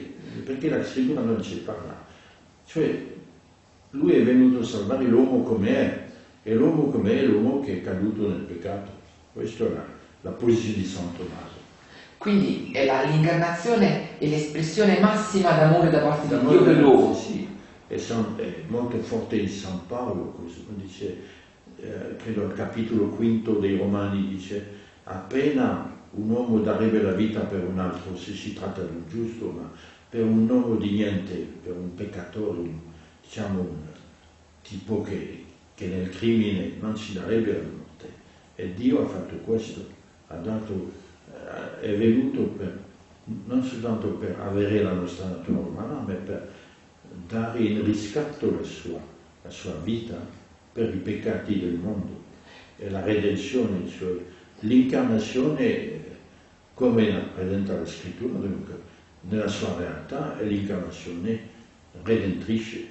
perché 0.43 0.69
la 0.69 0.83
scrittura 0.83 1.21
non 1.21 1.41
ci 1.41 1.57
parla. 1.57 2.05
Cioè, 2.65 3.05
lui 3.91 4.13
è 4.13 4.23
venuto 4.23 4.59
a 4.59 4.63
salvare 4.63 5.05
l'uomo 5.05 5.43
come 5.43 5.69
è, 5.69 6.10
e 6.43 6.53
l'uomo 6.53 6.89
come 6.89 7.19
è 7.19 7.23
l'uomo 7.23 7.59
che 7.61 7.77
è 7.77 7.81
caduto 7.81 8.27
nel 8.27 8.39
peccato. 8.39 8.91
Questa 9.33 9.65
è 9.65 9.69
la, 9.69 9.85
la 10.21 10.31
posizione 10.31 10.77
di 10.77 10.85
San 10.85 11.15
Tommaso. 11.15 11.59
Quindi 12.17 12.71
è 12.71 12.85
l'incarnazione 12.85 14.19
è 14.19 14.27
l'espressione 14.27 14.99
massima 14.99 15.51
d'amore 15.51 15.89
da 15.89 15.99
parte 15.99 16.27
di 16.27 16.47
Dio 16.47 16.63
per 16.63 16.77
l'uomo. 16.77 17.13
Sì, 17.15 17.47
è, 17.87 17.97
San, 17.97 18.35
è, 18.37 18.63
molto 18.67 18.97
forte 18.99 19.37
in 19.37 19.49
San 19.49 19.87
Paolo, 19.87 20.35
come 20.35 20.83
dice, 20.83 21.17
eh, 21.77 22.15
credo 22.17 22.45
al 22.45 22.53
capitolo 22.53 23.07
quinto 23.07 23.53
dei 23.53 23.77
Romani, 23.77 24.27
dice 24.27 24.79
appena 25.03 25.89
un 26.11 26.29
uomo 26.29 26.59
darebbe 26.59 27.01
la 27.01 27.13
vita 27.13 27.39
per 27.41 27.63
un 27.63 27.79
altro, 27.79 28.15
se 28.15 28.33
si 28.33 28.53
tratta 28.53 28.81
di 28.81 28.95
un 28.95 29.03
giusto, 29.09 29.49
ma 29.49 29.71
per 30.09 30.23
un 30.23 30.47
uomo 30.49 30.75
di 30.75 30.91
niente, 30.91 31.35
per 31.63 31.73
un 31.73 31.95
peccatore, 31.95 32.59
un, 32.59 32.77
diciamo 33.21 33.61
un 33.61 33.77
tipo 34.61 35.01
che, 35.01 35.45
che, 35.75 35.87
nel 35.87 36.09
crimine 36.09 36.73
non 36.79 36.95
ci 36.95 37.13
darebbe 37.13 37.53
la 37.53 37.67
morte. 37.77 38.09
E 38.55 38.73
Dio 38.73 39.01
ha 39.01 39.07
fatto 39.07 39.35
questo, 39.37 39.85
ha 40.27 40.35
dato, 40.35 40.91
eh, 41.33 41.81
è 41.81 41.97
venuto 41.97 42.41
per, 42.43 42.77
non 43.45 43.63
soltanto 43.63 44.07
per 44.09 44.39
avere 44.39 44.83
la 44.83 44.93
nostra 44.93 45.27
natura 45.27 45.59
umana, 45.59 45.93
ma 46.05 46.13
per 46.13 46.49
dare 47.27 47.59
in 47.59 47.83
riscatto 47.83 48.55
la 48.55 48.63
sua, 48.63 48.99
la 49.41 49.49
sua 49.49 49.73
vita 49.83 50.15
per 50.71 50.93
i 50.93 50.97
peccati 50.97 51.59
del 51.59 51.73
mondo. 51.73 52.19
E 52.77 52.89
la 52.89 53.03
redenzione, 53.03 53.87
cioè 53.89 54.15
l'incarnazione, 54.59 55.99
come 56.73 57.23
presenta 57.35 57.77
la 57.77 57.85
scrittura, 57.85 58.39
dunque, 58.39 58.79
nella 59.21 59.47
sua 59.47 59.77
realtà 59.77 60.39
è 60.39 60.45
l'incarnazione 60.45 61.39
redentrice, 62.03 62.87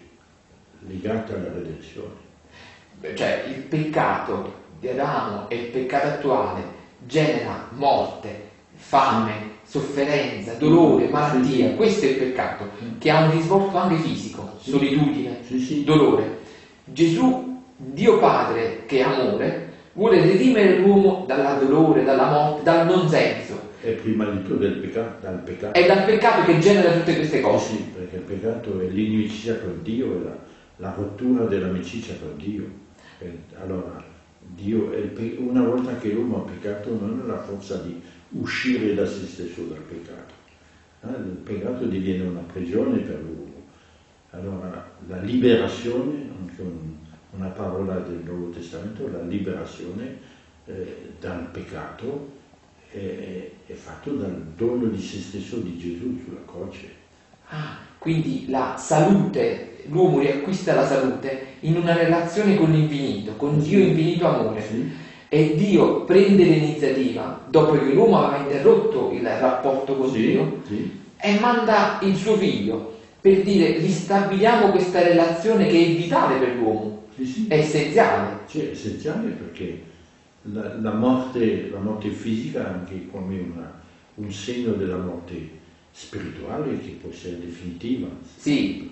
legata 0.87 1.35
alla 1.35 1.53
redenzione. 1.53 2.29
Cioè 3.15 3.45
il 3.49 3.63
peccato 3.63 4.59
di 4.79 4.89
Adamo 4.89 5.49
e 5.49 5.57
il 5.57 5.67
peccato 5.67 6.09
attuale 6.09 6.63
genera 7.07 7.69
morte, 7.73 8.49
fame, 8.75 9.33
sofferenza, 9.65 10.55
dolore, 10.55 11.09
malattia, 11.09 11.67
sì, 11.67 11.71
sì. 11.71 11.75
questo 11.77 12.07
è 12.07 12.09
il 12.11 12.17
peccato, 12.17 12.69
che 12.99 13.11
ha 13.11 13.25
un 13.25 13.31
risvolto 13.33 13.77
anche 13.77 13.97
fisico, 13.97 14.57
sì. 14.61 14.71
solitudine, 14.71 15.39
dolore. 15.85 16.39
Gesù, 16.85 17.63
Dio 17.77 18.19
Padre, 18.19 18.85
che 18.87 18.99
è 18.99 19.03
amore, 19.03 19.73
vuole 19.93 20.21
redimere 20.21 20.79
l'uomo 20.79 21.25
dal 21.27 21.59
dolore, 21.59 22.05
dalla 22.05 22.31
morte, 22.31 22.63
dal 22.63 22.87
non 22.87 23.09
senso 23.09 23.69
è 23.81 23.93
prima 23.93 24.27
di 24.27 24.43
tutto 24.43 24.57
del 24.57 24.75
peccato, 24.75 25.23
dal 25.23 25.39
peccato. 25.39 25.79
È 25.79 25.87
dal 25.87 26.05
peccato 26.05 26.45
che 26.45 26.59
genera 26.59 26.93
tutte 26.93 27.17
queste 27.17 27.41
cose. 27.41 27.77
Sì, 27.77 27.85
perché 27.95 28.17
il 28.17 28.23
peccato 28.23 28.79
è 28.81 28.87
l'inimicizia 28.87 29.57
con 29.57 29.79
Dio, 29.83 30.21
è 30.21 30.25
la, 30.25 30.37
la 30.77 30.95
rottura 30.95 31.45
dell'amicizia 31.45 32.15
con 32.21 32.37
Dio. 32.37 32.80
Allora, 33.61 34.03
Dio, 34.39 34.91
una 35.39 35.63
volta 35.63 35.97
che 35.97 36.13
l'uomo 36.13 36.45
ha 36.45 36.49
peccato 36.49 36.99
non 36.99 37.21
ha 37.21 37.27
la 37.27 37.43
forza 37.43 37.77
di 37.77 38.01
uscire 38.31 38.95
da 38.95 39.07
se 39.07 39.27
stesso 39.27 39.63
dal 39.65 39.81
peccato. 39.81 40.35
Eh, 41.03 41.21
il 41.21 41.37
peccato 41.43 41.87
diviene 41.87 42.25
una 42.25 42.41
prigione 42.41 42.99
per 42.99 43.21
l'uomo. 43.21 43.49
Allora, 44.31 44.91
la 45.07 45.21
liberazione, 45.21 46.31
anche 46.39 46.63
un, 46.63 46.95
una 47.33 47.49
parola 47.49 47.99
del 47.99 48.23
Nuovo 48.25 48.51
Testamento, 48.51 49.11
la 49.11 49.23
liberazione 49.23 50.19
eh, 50.67 51.13
dal 51.19 51.47
peccato 51.51 52.39
è, 52.91 53.51
è 53.67 53.73
fatto 53.73 54.13
dal 54.13 54.35
dono 54.57 54.87
di 54.87 55.01
se 55.01 55.19
stesso 55.19 55.59
di 55.59 55.79
Gesù 55.79 56.21
sulla 56.25 56.45
croce. 56.47 56.89
Ah, 57.49 57.79
quindi 58.01 58.47
la 58.49 58.77
salute, 58.79 59.83
l'uomo 59.89 60.21
riacquista 60.21 60.75
la 60.75 60.87
salute 60.87 61.49
in 61.61 61.77
una 61.77 61.93
relazione 61.93 62.57
con 62.57 62.73
l'infinito, 62.73 63.33
con 63.37 63.61
Dio 63.61 63.79
infinito 63.79 64.27
amore. 64.27 64.63
Sì. 64.67 64.91
E 65.29 65.55
Dio 65.55 66.05
prende 66.05 66.45
l'iniziativa, 66.45 67.45
dopo 67.49 67.73
che 67.73 67.93
l'uomo 67.93 68.25
aveva 68.25 68.43
interrotto 68.43 69.13
il 69.13 69.23
rapporto 69.23 69.97
con 69.97 70.11
sì, 70.11 70.19
Dio, 70.19 70.63
sì. 70.67 70.99
e 71.21 71.39
manda 71.39 71.99
il 72.03 72.17
suo 72.17 72.37
figlio 72.37 72.97
per 73.21 73.43
dire 73.43 73.79
ristabiliamo 73.79 74.71
questa 74.71 75.03
relazione 75.03 75.67
che 75.67 75.79
è 75.79 75.95
vitale 75.95 76.39
per 76.39 76.57
l'uomo, 76.57 77.05
è 77.49 77.59
essenziale. 77.59 78.39
Cioè, 78.49 78.69
è 78.69 78.71
essenziale 78.71 79.29
perché 79.29 79.83
la, 80.53 80.75
la, 80.81 80.95
morte, 80.95 81.69
la 81.71 81.81
morte, 81.81 82.09
fisica 82.09 82.67
anche 82.67 83.09
come 83.11 83.39
una, 83.39 83.79
un 84.15 84.33
segno 84.33 84.73
della 84.73 84.97
morte 84.97 85.59
spirituale 85.93 86.79
che 86.81 86.99
può 87.01 87.11
essere 87.11 87.39
definitiva, 87.41 88.09
sì. 88.37 88.91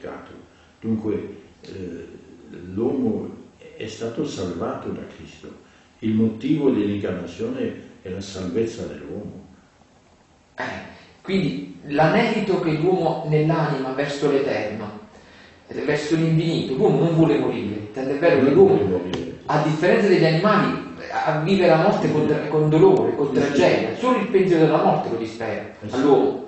Dunque 0.80 1.36
eh, 1.62 2.06
l'uomo 2.72 3.30
è 3.76 3.86
stato 3.86 4.24
salvato 4.24 4.90
da 4.90 5.02
Cristo. 5.16 5.66
Il 6.00 6.14
motivo 6.14 6.70
dell'incarnazione 6.70 7.86
è 8.02 8.08
la 8.08 8.20
salvezza 8.20 8.84
dell'uomo. 8.86 9.46
Eh, 10.56 10.62
quindi 11.22 11.78
l'anelito 11.86 12.60
che 12.60 12.72
l'uomo 12.72 13.26
nell'anima 13.28 13.92
verso 13.92 14.30
l'Eterno, 14.30 15.06
verso 15.66 16.16
l'infinito, 16.16 16.74
l'uomo 16.74 17.00
non 17.00 17.14
vuole 17.14 17.38
morire, 17.38 17.92
tant'è 17.92 18.18
vero 18.18 18.44
che 18.44 18.50
l'uomo, 18.50 19.00
a 19.46 19.62
differenza 19.62 20.08
degli 20.08 20.24
animali, 20.24 20.86
vive 21.44 21.66
la 21.66 21.76
morte 21.76 22.10
con, 22.10 22.32
con 22.48 22.68
dolore, 22.68 23.14
con 23.14 23.32
tragedia, 23.32 23.96
solo 23.96 24.18
il 24.18 24.28
pensiero 24.28 24.64
della 24.64 24.82
morte 24.82 25.10
lo 25.10 25.16
dispera 25.16 25.62
eh 25.62 25.88
all'uomo, 25.90 26.47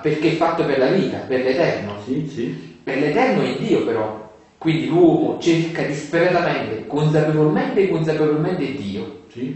perché 0.00 0.28
è 0.28 0.30
fatto 0.30 0.64
per 0.64 0.78
la 0.78 0.88
vita, 0.88 1.18
per 1.18 1.42
l'Eterno. 1.42 1.96
Sì, 1.98 2.24
sì. 2.26 2.52
Per 2.82 2.98
l'Eterno 2.98 3.40
è 3.40 3.54
Dio 3.56 3.82
però. 3.82 4.22
Quindi 4.58 4.86
l'uomo 4.86 5.36
cerca 5.38 5.82
disperatamente, 5.82 6.86
consapevolmente 6.86 7.80
e 7.80 7.82
inconsapevolmente 7.84 8.72
Dio, 8.72 9.24
sì, 9.28 9.52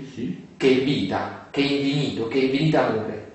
che 0.56 0.68
è 0.68 0.82
vita, 0.82 1.46
che 1.50 1.62
è 1.62 1.64
infinito, 1.64 2.26
che 2.26 2.38
è 2.38 2.42
infinito 2.42 2.78
amore. 2.78 3.26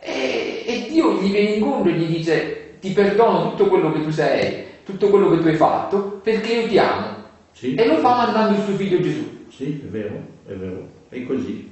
E, 0.00 0.62
e 0.66 0.86
Dio 0.88 1.12
gli 1.12 1.28
viene 1.30 1.50
incontro 1.50 1.90
e 1.90 1.94
gli 1.94 2.06
dice 2.06 2.76
ti 2.80 2.92
perdono 2.92 3.40
tutto 3.40 3.66
quello 3.66 3.90
che 3.90 4.00
tu 4.00 4.10
sei, 4.10 4.54
tutto 4.84 5.08
quello 5.08 5.28
che 5.28 5.38
tu 5.38 5.48
hai 5.48 5.54
fatto, 5.54 6.18
perché 6.22 6.52
io 6.52 6.66
ti 6.66 6.78
amo. 6.78 7.26
E 7.60 7.84
lo 7.84 7.98
fa 7.98 8.14
mandando 8.14 8.54
il 8.54 8.60
suo 8.60 8.72
figlio 8.72 8.98
Gesù. 8.98 9.26
Sì, 9.48 9.76
è 9.82 9.84
vero, 9.86 10.22
è 10.46 10.52
vero, 10.54 10.86
è 11.08 11.20
così. 11.22 11.62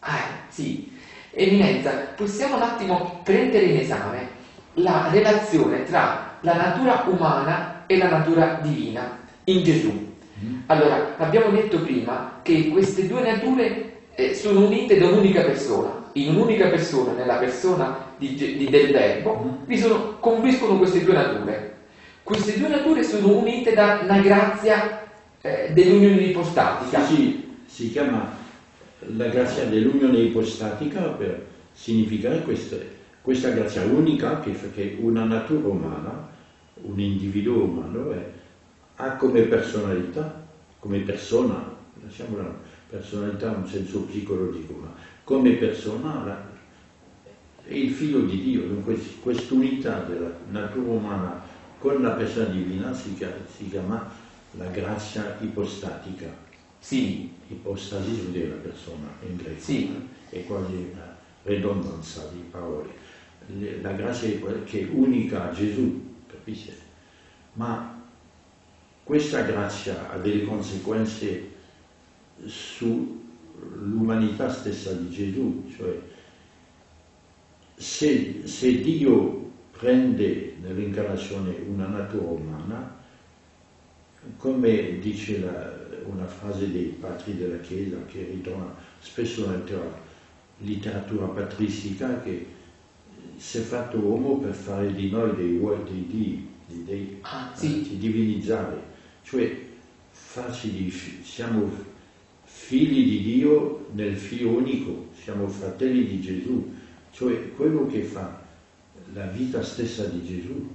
Ah, 0.00 0.44
sì. 0.48 0.92
Eminenza, 1.36 1.90
possiamo 2.16 2.56
un 2.56 2.62
attimo 2.62 3.20
prendere 3.24 3.64
in 3.64 3.78
esame 3.78 4.28
la 4.74 5.08
relazione 5.10 5.84
tra 5.84 6.36
la 6.40 6.54
natura 6.54 7.04
umana 7.06 7.84
e 7.86 7.96
la 7.96 8.08
natura 8.08 8.60
divina 8.62 9.18
in 9.44 9.62
Gesù. 9.64 9.90
Mm. 10.44 10.60
Allora, 10.66 11.14
abbiamo 11.18 11.50
detto 11.50 11.80
prima 11.80 12.40
che 12.42 12.68
queste 12.68 13.08
due 13.08 13.22
nature 13.22 13.92
eh, 14.14 14.34
sono 14.34 14.66
unite 14.66 14.98
da 14.98 15.08
un'unica 15.08 15.42
persona. 15.42 16.02
In 16.12 16.36
un'unica 16.36 16.68
persona, 16.68 17.12
nella 17.12 17.34
persona 17.34 17.96
di, 18.16 18.34
di, 18.34 18.68
del 18.70 18.92
Verbo, 18.92 19.42
mm. 19.44 19.66
vi 19.66 19.78
sono, 19.78 20.16
confluiscono 20.20 20.78
queste 20.78 21.02
due 21.02 21.14
nature. 21.14 21.74
Queste 22.22 22.58
due 22.58 22.68
nature 22.68 23.02
sono 23.02 23.36
unite 23.36 23.74
da 23.74 24.00
una 24.02 24.20
grazia 24.20 25.02
eh, 25.40 25.70
dell'unione 25.72 26.22
ipostatica. 26.22 27.04
Sì, 27.04 27.56
si 27.66 27.90
chiama 27.90 28.42
la 29.16 29.28
grazia 29.28 29.66
dell'unione 29.66 30.18
ipostatica 30.18 31.00
per 31.10 31.46
significare 31.72 32.42
questa, 32.42 32.76
questa 33.20 33.50
grazia 33.50 33.82
unica 33.84 34.40
che, 34.40 34.54
che 34.72 34.96
una 35.00 35.24
natura 35.24 35.68
umana, 35.68 36.28
un 36.82 36.98
individuo 36.98 37.64
umano 37.64 38.12
è, 38.12 38.30
ha 38.96 39.16
come 39.16 39.42
personalità, 39.42 40.42
come 40.78 40.98
persona, 40.98 41.72
lasciamo 42.02 42.36
la 42.36 42.52
personalità 42.88 43.48
in 43.48 43.62
un 43.62 43.66
senso 43.66 44.00
psicologico, 44.02 44.74
ma 44.74 44.92
come 45.24 45.52
persona 45.52 46.24
la, 46.24 46.52
è 47.66 47.72
il 47.72 47.90
figlio 47.90 48.20
di 48.20 48.40
Dio, 48.40 48.66
dunque 48.66 48.98
quest'unità 49.20 50.00
della 50.00 50.30
natura 50.50 50.90
umana 50.90 51.40
con 51.78 52.00
la 52.02 52.10
persona 52.10 52.46
divina 52.46 52.92
si 52.94 53.16
si 53.56 53.68
chiama 53.68 54.10
la 54.52 54.66
grazia 54.66 55.36
ipostatica. 55.40 56.43
Sì. 56.84 57.32
Ipostasi 57.48 58.10
vuol 58.10 58.32
dire 58.32 58.48
la 58.48 58.56
persona 58.56 59.08
in 59.26 59.36
greco. 59.36 59.58
Sì. 59.58 60.08
È 60.28 60.44
quasi 60.44 60.90
una 60.92 61.16
redondanza 61.44 62.28
di 62.30 62.44
parole. 62.50 62.92
La 63.80 63.92
grazia 63.92 64.38
che 64.64 64.80
è 64.80 64.88
unica 64.90 65.48
a 65.48 65.52
Gesù, 65.52 66.16
capisce? 66.26 66.76
Ma 67.54 68.02
questa 69.02 69.40
grazia 69.42 70.10
ha 70.10 70.18
delle 70.18 70.44
conseguenze 70.44 71.52
sull'umanità 72.44 74.50
stessa 74.50 74.92
di 74.92 75.08
Gesù, 75.08 75.64
cioè 75.74 75.98
se, 77.76 78.46
se 78.46 78.80
Dio 78.80 79.52
prende 79.70 80.56
nell'incarnazione 80.60 81.56
una 81.66 81.86
natura 81.86 82.28
umana, 82.28 83.02
come 84.36 84.98
dice 84.98 85.40
la, 85.40 85.83
una 86.06 86.26
frase 86.26 86.70
dei 86.70 86.96
padri 87.00 87.36
della 87.36 87.58
Chiesa 87.60 87.96
che 88.06 88.28
ritorna 88.32 88.74
spesso 89.00 89.48
nella 89.48 90.02
letteratura 90.58 91.26
patristica, 91.26 92.20
che 92.22 92.46
si 93.36 93.58
è 93.58 93.60
fatto 93.60 93.98
uomo 93.98 94.38
per 94.38 94.54
fare 94.54 94.92
di 94.94 95.10
noi 95.10 95.34
dei, 95.34 95.58
dei 95.58 95.84
dei, 96.06 96.48
dei, 96.66 96.84
dei 96.84 97.18
ah, 97.22 97.52
sì. 97.54 97.92
eh, 97.92 97.98
divinizzare, 97.98 98.80
cioè 99.22 99.62
farci 100.10 100.70
di, 100.70 100.90
siamo 101.22 101.70
figli 102.44 103.04
di 103.04 103.22
Dio 103.22 103.86
nel 103.92 104.16
figlio 104.16 104.50
unico, 104.50 105.08
siamo 105.22 105.48
fratelli 105.48 106.06
di 106.06 106.20
Gesù, 106.20 106.72
cioè 107.10 107.52
quello 107.54 107.86
che 107.86 108.02
fa 108.02 108.42
la 109.12 109.26
vita 109.26 109.62
stessa 109.62 110.04
di 110.04 110.24
Gesù, 110.24 110.68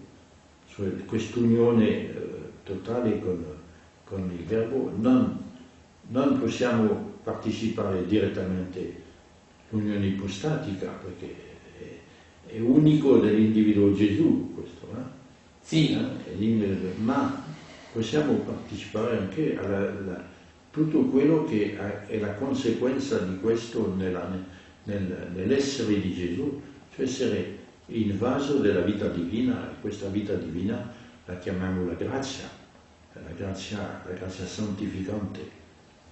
cioè 0.67 1.05
quest'unione 1.05 1.87
eh, 1.87 2.13
totale 2.63 3.19
con, 3.19 3.43
con 4.09 4.29
il 4.35 4.43
verbo, 4.43 4.91
non, 4.97 5.37
non, 6.07 6.39
possiamo 6.39 7.13
partecipare 7.23 8.05
direttamente 8.07 9.03
all'unione 9.69 10.07
ipostatica 10.07 10.89
perché 10.89 11.35
è, 11.77 12.55
è 12.55 12.59
unico 12.59 13.19
dell'individuo 13.19 13.93
Gesù 13.93 14.53
questo, 14.55 14.87
eh? 14.97 15.17
Sì. 15.61 15.91
Eh? 15.93 16.93
ma 16.97 17.45
possiamo 17.93 18.33
partecipare 18.33 19.17
anche 19.17 19.57
a 19.57 20.23
tutto 20.71 21.03
quello 21.05 21.45
che 21.45 21.77
è 22.07 22.17
la 22.19 22.33
conseguenza 22.33 23.19
di 23.19 23.39
questo 23.39 23.95
nell'essere 24.83 25.99
di 26.01 26.13
Gesù, 26.13 26.61
cioè 26.95 27.05
essere 27.05 27.57
invaso 27.87 28.57
della 28.57 28.81
vita 28.81 29.07
divina, 29.07 29.71
questa 29.81 30.07
vita 30.07 30.33
divina 30.33 30.91
la 31.25 31.37
chiamiamo 31.37 31.85
la 31.85 31.93
grazia, 31.93 32.58
la 33.23 33.33
grazia, 33.35 34.01
la 34.05 34.13
grazia 34.13 34.45
santificante, 34.45 35.39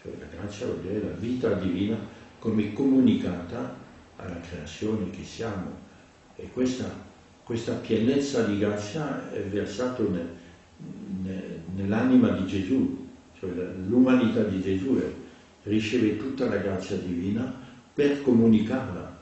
cioè 0.02 0.12
la 0.20 0.26
grazia 0.40 0.66
vuol 0.66 0.80
dire 0.80 1.02
la 1.02 1.16
vita 1.18 1.54
divina 1.54 1.98
come 2.40 2.74
comunicata 2.74 3.76
alla 4.18 4.40
creazione 4.40 5.10
che 5.10 5.24
siamo. 5.24 5.86
E 6.36 6.50
questa, 6.52 6.90
questa 7.44 7.74
pienezza 7.74 8.44
di 8.44 8.60
grazia 8.60 9.32
è 9.32 9.42
versata 9.42 10.04
nel, 10.04 10.30
nel, 11.24 11.60
nell'anima 11.76 12.30
di 12.30 12.46
Gesù, 12.46 13.08
cioè 13.40 13.50
l'umanità 13.88 14.44
di 14.44 14.62
Gesù 14.62 15.02
riceve 15.64 16.18
tutta 16.18 16.48
la 16.48 16.58
grazia 16.58 16.98
divina 16.98 17.52
per 17.94 18.22
comunicarla, 18.22 19.18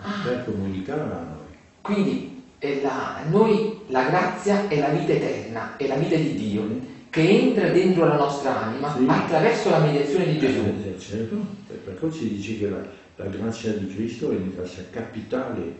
ah. 0.00 0.22
per 0.24 0.44
comunicarla 0.44 1.18
a 1.18 1.24
noi. 1.24 1.40
Quindi 1.80 2.42
la, 2.82 3.22
noi 3.28 3.80
la 3.88 4.08
grazia 4.08 4.68
è 4.68 4.78
la 4.78 4.88
vita 4.88 5.12
eterna, 5.12 5.76
è 5.76 5.86
la 5.86 5.96
vita 5.96 6.16
di 6.16 6.34
Dio 6.34 6.90
che 7.12 7.28
entra 7.28 7.68
dentro 7.68 8.06
la 8.06 8.16
nostra 8.16 8.62
anima 8.62 8.96
sì. 8.96 9.04
attraverso 9.06 9.68
la 9.68 9.80
mediazione 9.80 10.32
di 10.32 10.38
Gesù. 10.38 10.60
Eh, 10.60 10.98
certo, 10.98 11.36
per 11.84 11.98
questo 11.98 12.20
si 12.20 12.36
dice 12.36 12.56
che 12.56 12.70
la, 12.70 12.82
la, 13.16 13.26
grazia 13.26 13.74
di 13.74 13.86
Cristo 13.94 14.30
è 14.30 14.36
una 14.36 14.50
grazia 14.54 14.86
capitale, 14.88 15.74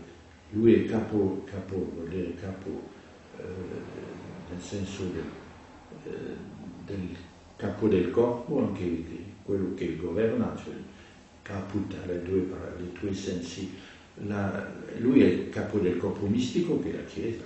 lui 0.50 0.74
è 0.74 0.84
capo, 0.84 1.42
capo 1.50 1.90
vuol 1.94 2.08
dire 2.10 2.34
capo 2.34 2.68
eh, 3.38 3.42
nel 4.50 4.60
senso 4.60 5.04
del, 5.04 5.24
eh, 6.12 6.36
del, 6.84 7.16
capo 7.56 7.88
del 7.88 8.10
corpo, 8.10 8.58
anche 8.58 9.04
quello 9.42 9.72
che 9.72 9.96
governa, 9.96 10.54
cioè 10.62 10.74
ha 11.50 11.64
le 12.08 12.22
due, 12.22 12.46
le 12.76 12.92
due 13.00 13.14
sensi. 13.14 13.72
La, 14.26 14.70
lui 14.98 15.22
è 15.22 15.26
il 15.28 15.48
capo 15.48 15.78
del 15.78 15.96
corpo 15.96 16.26
mistico 16.26 16.78
che 16.82 16.92
è 16.92 16.96
la 16.96 17.04
Chiesa. 17.04 17.44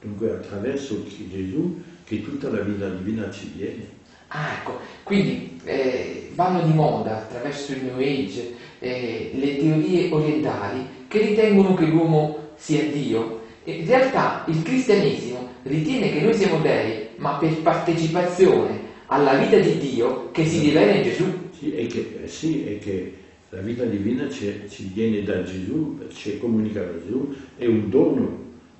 Dunque 0.00 0.32
attraverso 0.32 1.04
Gesù 1.06 1.80
che 2.10 2.24
tutta 2.24 2.50
la 2.50 2.62
vita 2.62 2.88
divina 2.88 3.30
ci 3.30 3.52
viene. 3.54 3.86
Ah, 4.26 4.54
ecco, 4.58 4.80
quindi 5.04 5.60
eh, 5.62 6.32
vanno 6.34 6.62
di 6.62 6.72
moda 6.72 7.18
attraverso 7.18 7.70
il 7.70 7.84
New 7.84 7.98
Age 7.98 8.52
eh, 8.80 9.30
le 9.32 9.56
teorie 9.56 10.10
orientali 10.10 10.84
che 11.06 11.20
ritengono 11.20 11.74
che 11.74 11.86
l'uomo 11.86 12.48
sia 12.56 12.82
Dio. 12.82 13.42
In 13.62 13.86
realtà 13.86 14.44
il 14.48 14.60
cristianesimo 14.62 15.50
ritiene 15.62 16.10
che 16.10 16.20
noi 16.22 16.34
siamo 16.34 16.58
dei, 16.58 17.10
ma 17.16 17.36
per 17.36 17.54
partecipazione 17.62 18.88
alla 19.06 19.34
vita 19.34 19.58
di 19.58 19.78
Dio 19.78 20.32
che 20.32 20.44
si 20.46 20.58
rivela 20.58 20.92
in 20.92 21.02
Gesù. 21.04 21.24
Sì, 21.56 21.72
e 21.74 21.86
che, 21.86 22.18
eh, 22.24 22.26
sì, 22.26 22.64
e 22.64 22.78
che 22.78 23.14
la 23.50 23.60
vita 23.60 23.84
divina 23.84 24.28
ci, 24.28 24.52
ci 24.68 24.90
viene 24.92 25.22
da 25.22 25.44
Gesù, 25.44 25.98
ci 26.12 26.38
comunica 26.38 26.80
da 26.80 26.92
Gesù, 27.04 27.34
è 27.56 27.66
un 27.66 27.88
dono, 27.88 28.38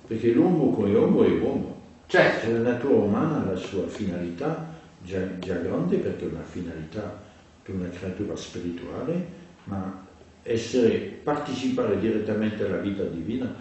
perché 0.09 0.31
l'uomo 0.31 0.71
come 0.71 0.93
uomo 0.97 1.23
è 1.23 1.31
uomo. 1.31 1.70
Certo. 2.11 2.51
La 2.51 2.59
natura 2.59 2.95
umana 2.95 3.41
ha 3.41 3.53
la 3.53 3.57
sua 3.57 3.87
finalità 3.87 4.67
già, 5.01 5.39
già 5.39 5.55
grande 5.55 5.99
perché 5.99 6.25
è 6.25 6.29
una 6.29 6.43
finalità 6.43 7.23
di 7.65 7.71
una 7.71 7.89
creatura 7.89 8.35
spirituale, 8.35 9.27
ma 9.63 10.07
essere, 10.43 10.99
partecipare 11.23 12.01
direttamente 12.01 12.65
alla 12.65 12.79
vita 12.79 13.05
divina, 13.05 13.55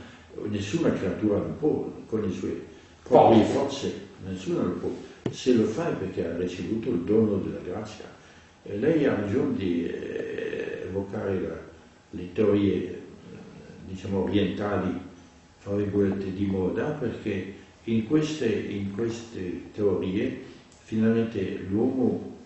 nessuna 0.47 0.91
creatura 0.93 1.37
lo 1.37 1.53
può, 1.59 1.91
con 2.07 2.21
le 2.21 2.31
sue 2.31 2.59
proprie 3.03 3.43
forze, 3.43 3.93
nessuno 4.27 4.63
lo 4.63 4.71
può. 4.71 4.89
Se 5.29 5.53
lo 5.53 5.65
fa 5.65 5.91
è 5.91 5.93
perché 5.93 6.25
ha 6.25 6.35
ricevuto 6.35 6.89
il 6.89 7.01
dono 7.01 7.35
della 7.35 7.61
grazia. 7.63 8.05
E 8.63 8.77
lei 8.79 9.05
ha 9.05 9.13
ragione 9.13 9.57
di 9.57 9.85
eh, 9.85 10.85
evocare 10.87 11.39
la, 11.39 11.55
le 12.09 12.33
teorie, 12.33 12.99
diciamo, 13.85 14.23
orientali, 14.23 14.99
fra 15.59 15.75
virgolette, 15.75 16.33
di 16.33 16.45
moda, 16.47 16.85
perché 16.99 17.57
in 17.85 18.07
queste, 18.07 18.47
in 18.47 18.93
queste 18.93 19.71
teorie 19.73 20.41
finalmente 20.83 21.65
l'uomo 21.69 22.37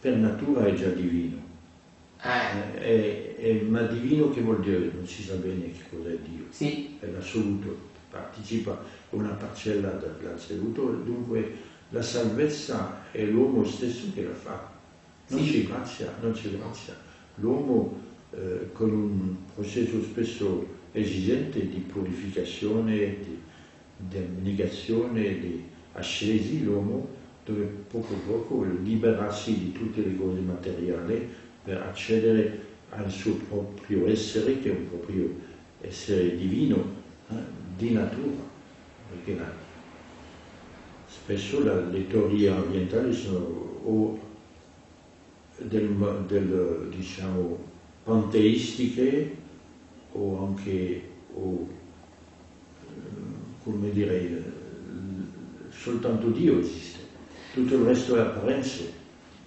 per 0.00 0.16
natura 0.16 0.66
è 0.66 0.74
già 0.74 0.88
divino. 0.88 1.40
Eh. 2.22 2.78
È, 2.78 3.36
è, 3.36 3.60
ma 3.62 3.82
divino 3.82 4.30
che 4.30 4.40
vuol 4.40 4.60
dire? 4.60 4.90
Non 4.94 5.06
si 5.06 5.22
sa 5.22 5.34
bene 5.34 5.70
che 5.72 5.82
cos'è 5.90 6.16
Dio. 6.18 6.46
Sì. 6.50 6.96
È 7.00 7.06
l'assoluto, 7.06 7.76
partecipa 8.10 8.84
una 9.10 9.30
parcella 9.30 9.90
dall'assoluto, 9.90 10.90
dunque 11.04 11.70
la 11.90 12.02
salvezza 12.02 13.10
è 13.10 13.24
l'uomo 13.24 13.64
stesso 13.64 14.06
che 14.14 14.22
la 14.22 14.34
fa. 14.34 14.70
Non 15.28 15.44
sì. 15.44 15.50
c'è 15.50 15.68
grazia, 15.68 16.14
non 16.20 16.32
c'è 16.32 16.50
grazia. 16.56 16.96
L'uomo 17.36 18.00
eh, 18.30 18.70
con 18.72 18.90
un 18.90 19.36
processo 19.54 20.02
spesso 20.02 20.66
esigente 20.92 21.68
di 21.68 21.78
purificazione, 21.78 22.96
di, 22.96 23.41
di 24.08 24.18
abnegazione, 24.18 25.38
di 25.38 25.64
ascesi, 25.92 26.64
l'uomo 26.64 27.20
dove 27.44 27.62
poco 27.88 28.14
a 28.14 28.18
poco 28.26 28.64
liberarsi 28.64 29.58
di 29.58 29.72
tutte 29.72 30.00
le 30.04 30.16
cose 30.16 30.40
materiali 30.40 31.28
per 31.64 31.80
accedere 31.82 32.60
al 32.90 33.10
suo 33.10 33.34
proprio 33.48 34.06
essere, 34.06 34.60
che 34.60 34.70
è 34.70 34.76
un 34.76 34.88
proprio 34.88 35.34
essere 35.80 36.36
divino, 36.36 36.76
eh, 37.30 37.34
di 37.76 37.90
natura. 37.90 38.50
Perché 39.10 39.38
la, 39.38 39.50
spesso 41.06 41.64
la, 41.64 41.80
le 41.86 42.06
teorie 42.06 42.48
orientali 42.50 43.12
sono 43.12 43.80
o 43.84 44.20
del, 45.58 46.24
del, 46.26 46.88
diciamo, 46.94 47.58
panteistiche 48.04 49.36
o 50.12 50.46
anche, 50.46 51.02
o, 51.34 51.68
come 53.62 53.90
direi, 53.90 54.42
soltanto 55.70 56.28
Dio 56.28 56.58
esiste 56.58 57.02
tutto 57.52 57.74
il 57.74 57.82
resto 57.82 58.16
è 58.16 58.20
apparenze, 58.20 58.92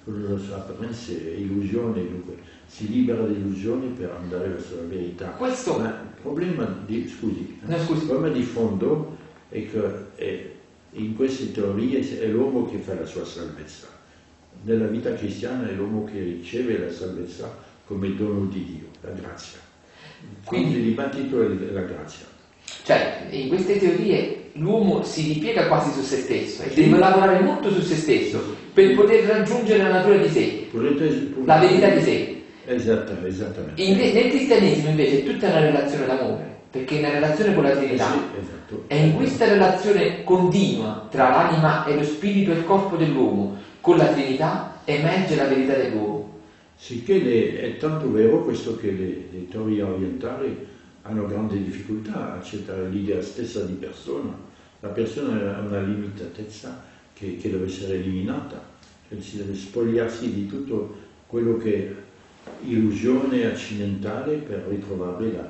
è 0.06 0.54
apparenze 0.54 1.34
e 1.34 1.42
illusioni, 1.42 2.08
dunque 2.08 2.38
si 2.68 2.88
libera 2.88 3.24
illusioni 3.26 3.88
per 3.88 4.12
andare 4.12 4.50
verso 4.50 4.76
la 4.76 4.88
verità. 4.88 5.30
Questo... 5.30 5.80
Ma 5.80 5.88
il 5.88 6.22
problema 6.22 6.84
di, 6.86 7.08
scusi, 7.08 7.60
no, 7.64 7.78
scusi. 7.80 8.02
il 8.02 8.08
problema 8.08 8.34
di 8.34 8.44
fondo 8.44 9.18
è 9.50 9.70
che 9.70 10.16
è, 10.16 10.52
in 10.92 11.16
queste 11.16 11.52
teorie 11.52 12.20
è 12.20 12.28
l'uomo 12.28 12.66
che 12.70 12.78
fa 12.78 12.94
la 12.94 13.06
sua 13.06 13.26
salvezza. 13.26 13.88
Nella 14.64 14.88
vita 14.88 15.14
cristiana 15.14 15.68
è 15.68 15.74
l'uomo 15.74 16.04
che 16.06 16.20
riceve 16.20 16.80
la 16.80 16.92
salvezza 16.92 17.56
come 17.86 18.16
dono 18.16 18.46
di 18.46 18.66
Dio, 18.66 18.88
la 19.02 19.12
grazia. 19.12 19.60
Quindi 20.44 20.78
il 20.78 20.84
dibattito 20.84 21.42
è 21.42 21.72
la 21.72 21.82
grazia. 21.82 22.26
Cioè, 22.84 23.28
in 23.30 23.48
queste 23.48 23.80
teorie 23.80 24.50
l'uomo 24.54 25.04
si 25.04 25.34
ripiega 25.34 25.68
quasi 25.68 25.92
su 25.92 26.02
se 26.02 26.18
stesso 26.18 26.64
e 26.64 26.74
deve 26.74 26.98
lavorare 26.98 27.42
molto 27.42 27.72
su 27.72 27.82
se 27.82 27.96
stesso 27.96 28.56
per 28.74 28.96
poter 28.96 29.26
raggiungere 29.26 29.84
la 29.84 29.90
natura 29.90 30.18
di 30.18 30.30
sé, 30.30 30.68
la 31.44 31.58
verità 31.58 31.90
di 31.90 32.02
sé. 32.02 32.42
Esattamente. 32.68 33.28
esattamente. 33.28 33.82
In, 33.82 33.98
nel 33.98 34.30
cristianesimo 34.30 34.90
invece 34.90 35.20
è 35.20 35.24
tutta 35.24 35.48
una 35.48 35.60
relazione 35.60 36.06
d'amore, 36.06 36.56
perché 36.72 36.96
è 36.96 37.00
una 37.00 37.12
relazione 37.12 37.54
con 37.54 37.64
la 37.64 37.72
Trinità. 37.72 38.08
Eh 38.08 38.18
sì, 38.18 38.40
esatto. 38.40 38.84
È 38.88 38.96
in 38.96 39.16
questa 39.16 39.48
relazione 39.48 40.24
continua 40.24 41.08
tra 41.12 41.30
l'anima 41.30 41.86
e 41.86 41.96
lo 41.96 42.04
spirito 42.04 42.52
e 42.52 42.56
il 42.56 42.66
corpo 42.66 42.96
dell'uomo 42.96 43.58
con 43.82 43.98
la 43.98 44.08
Trinità 44.08 44.80
emerge 44.86 45.36
la 45.36 45.46
verità 45.46 45.74
dell'uomo. 45.74 46.34
Sicché 46.76 47.20
le, 47.20 47.60
è 47.62 47.78
tanto 47.78 48.12
vero 48.12 48.44
questo 48.44 48.76
che 48.76 48.92
le, 48.92 49.28
le 49.32 49.48
teorie 49.50 49.82
orientali 49.82 50.74
hanno 51.08 51.28
grande 51.28 51.62
difficoltà 51.62 52.32
a 52.32 52.34
accettare 52.36 52.90
l'idea 52.90 53.22
stessa 53.22 53.64
di 53.64 53.74
persona. 53.74 54.36
La 54.80 54.90
persona 54.90 55.56
ha 55.56 55.60
una 55.62 55.82
limitatezza 55.82 56.84
che, 57.14 57.38
che 57.38 57.50
deve 57.50 57.68
essere 57.68 57.96
eliminata, 57.96 58.64
cioè 59.08 59.22
si 59.22 59.38
deve 59.38 59.56
spogliarsi 59.56 60.34
di 60.34 60.48
tutto 60.48 61.04
quello 61.28 61.58
che 61.58 61.76
è 61.76 61.94
illusione 62.64 63.46
accidentale 63.46 64.38
per 64.38 64.66
ritrovare 64.68 65.32
la, 65.32 65.50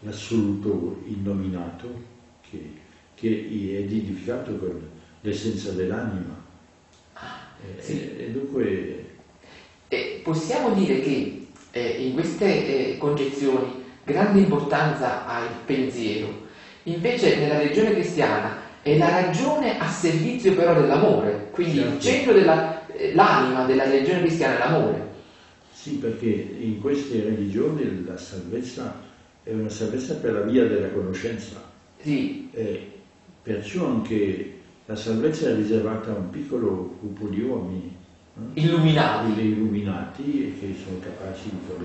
l'assoluto 0.00 1.02
innominato 1.06 2.02
che, 2.48 2.70
che, 3.14 3.28
è 3.28 3.80
edificato 3.82 4.56
con 4.56 4.80
l'essenza 5.22 5.72
dell'anima. 5.72 6.42
Eh, 7.14 7.82
sì. 7.82 7.92
E, 8.00 8.24
e 8.24 8.30
dunque... 8.30 9.04
E 9.88 10.20
possiamo 10.22 10.72
dire 10.74 11.00
che 11.00 11.46
eh, 11.72 11.88
in 12.06 12.14
queste 12.14 12.92
eh, 12.92 12.98
concezioni 12.98 13.82
grande 14.04 14.40
importanza 14.40 15.26
ha 15.26 15.42
il 15.42 15.54
pensiero. 15.64 16.42
Invece 16.84 17.36
nella 17.36 17.58
religione 17.58 17.92
cristiana 17.92 18.62
è 18.82 18.98
la 18.98 19.08
ragione 19.08 19.78
a 19.78 19.88
servizio 19.88 20.54
però 20.54 20.74
dell'amore, 20.74 21.48
quindi 21.50 21.78
certo. 21.78 21.94
il 21.94 22.00
centro 22.00 22.32
dell'anima 22.34 23.64
della 23.64 23.84
religione 23.84 24.20
cristiana 24.20 24.56
è 24.56 24.58
l'amore. 24.58 25.12
Sì, 25.72 25.92
perché 25.92 26.26
in 26.26 26.80
queste 26.80 27.22
religioni 27.22 28.04
la 28.04 28.16
salvezza 28.16 29.02
è 29.42 29.52
una 29.52 29.68
salvezza 29.68 30.14
per 30.14 30.32
la 30.32 30.40
via 30.40 30.66
della 30.66 30.88
conoscenza. 30.88 31.62
Sì. 32.00 32.48
E 32.52 32.90
perciò 33.42 33.86
anche 33.86 34.58
la 34.86 34.96
salvezza 34.96 35.48
è 35.48 35.54
riservata 35.54 36.10
a 36.10 36.16
un 36.16 36.30
piccolo 36.30 36.96
gruppo 37.00 37.26
di 37.28 37.42
uomini. 37.42 37.96
Eh? 38.36 38.60
Illuminati. 38.60 39.40
Illuminati 39.40 40.44
e 40.44 40.58
che 40.58 40.74
sono 40.82 40.98
capaci 41.00 41.50
di 41.50 41.58
fare 41.66 41.84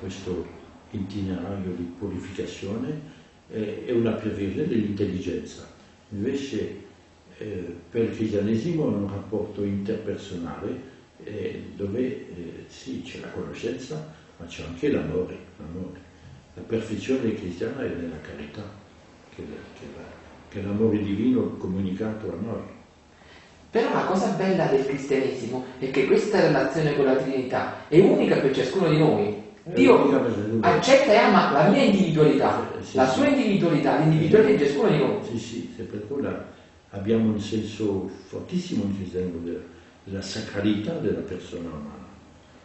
questo 0.00 0.58
itinerario 0.90 1.72
di 1.72 1.82
purificazione 1.98 3.18
eh, 3.50 3.84
è 3.86 3.92
una 3.92 4.12
previsione 4.12 4.68
dell'intelligenza. 4.68 5.66
Invece 6.10 6.76
eh, 7.38 7.74
per 7.90 8.04
il 8.04 8.16
cristianesimo 8.16 8.84
è 8.84 8.96
un 8.96 9.10
rapporto 9.10 9.64
interpersonale 9.64 10.88
eh, 11.24 11.62
dove 11.76 12.00
eh, 12.00 12.64
sì 12.66 13.02
c'è 13.02 13.20
la 13.20 13.28
conoscenza 13.28 14.12
ma 14.36 14.46
c'è 14.46 14.64
anche 14.64 14.90
l'amore. 14.90 15.36
La 16.54 16.62
perfezione 16.62 17.34
cristiana 17.34 17.82
è 17.84 17.88
nella 17.88 18.20
carità, 18.20 18.62
che 19.34 20.58
è 20.58 20.62
l'amore 20.62 21.02
divino 21.02 21.56
comunicato 21.56 22.32
a 22.32 22.36
noi. 22.42 22.78
Però 23.70 23.92
la 23.92 24.04
cosa 24.04 24.30
bella 24.30 24.66
del 24.66 24.84
cristianesimo 24.84 25.64
è 25.78 25.90
che 25.90 26.06
questa 26.06 26.40
relazione 26.40 26.96
con 26.96 27.04
la 27.04 27.14
Trinità 27.14 27.86
è 27.86 28.00
unica 28.00 28.38
per 28.38 28.52
ciascuno 28.52 28.88
di 28.88 28.98
noi, 28.98 29.39
Dio 29.74 30.60
accetta 30.60 31.12
e 31.12 31.16
ama 31.16 31.52
la 31.52 31.68
mia 31.68 31.82
individualità, 31.82 32.70
sì, 32.80 32.96
la 32.96 33.08
sua 33.08 33.28
individualità, 33.28 33.98
l'individualità 33.98 34.52
di 34.52 34.64
ciascuno 34.64 34.88
di 34.90 34.98
noi. 34.98 35.16
Sì, 35.22 35.38
sì, 35.38 35.72
se 35.76 35.82
per 35.84 36.06
quello 36.06 36.44
abbiamo 36.90 37.32
un 37.32 37.40
senso 37.40 38.10
fortissimo 38.26 38.84
in 38.84 38.96
cristianesimo 38.96 39.38
della, 39.44 39.60
della 40.04 40.22
sacralità 40.22 40.92
della 40.94 41.20
persona 41.20 41.68
umana. 41.68 42.08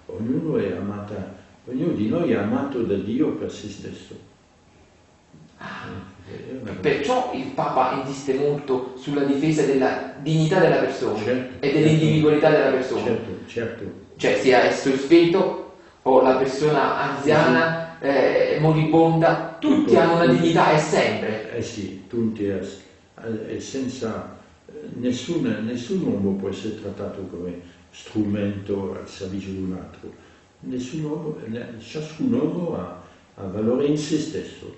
Ognuno 0.08 0.58
è 0.58 0.72
amata, 0.72 1.36
ognuno 1.66 1.94
di 1.94 2.08
noi 2.08 2.32
è 2.32 2.36
amato 2.36 2.82
da 2.82 2.96
Dio 2.96 3.32
per 3.32 3.52
se 3.52 3.70
stesso. 3.70 4.34
Ah, 5.58 5.88
perciò 6.82 7.32
il 7.34 7.52
Papa 7.54 8.02
insiste 8.04 8.34
molto 8.34 8.94
sulla 8.98 9.24
difesa 9.24 9.64
della 9.64 10.14
dignità 10.22 10.60
della 10.60 10.78
persona 10.78 11.18
certo, 11.20 11.66
e 11.66 11.72
dell'individualità 11.72 12.50
certo, 12.50 12.64
della 12.64 12.76
persona. 12.76 13.04
Certo, 13.04 13.32
certo. 13.48 13.84
Cioè 14.18 14.38
sia 14.40 14.64
esso 14.64 14.90
il 14.90 14.98
feto 14.98 15.65
o 16.08 16.22
la 16.22 16.36
persona 16.36 17.16
anziana, 17.16 18.00
eh, 18.00 18.58
moribonda, 18.60 19.58
tutti 19.60 19.86
Tutto, 19.86 20.00
hanno 20.00 20.16
una 20.16 20.28
dignità 20.28 20.72
e 20.72 20.78
sempre. 20.78 21.56
Eh 21.56 21.62
sì, 21.64 22.04
tutti, 22.08 22.46
è, 22.46 22.60
è 23.48 23.60
senza, 23.60 24.38
nessun, 24.98 25.64
nessun 25.66 26.02
uomo 26.04 26.34
può 26.34 26.50
essere 26.50 26.80
trattato 26.80 27.22
come 27.24 27.60
strumento 27.90 28.96
al 29.00 29.10
servizio 29.10 29.52
di 29.52 29.58
un 29.58 29.74
altro. 29.74 30.14
Nessun 30.60 31.04
uomo, 31.06 31.38
ciascun 31.80 32.34
uomo 32.34 32.76
ha, 32.78 33.02
ha 33.36 33.48
valore 33.48 33.88
in 33.88 33.98
se 33.98 34.20
stesso, 34.20 34.76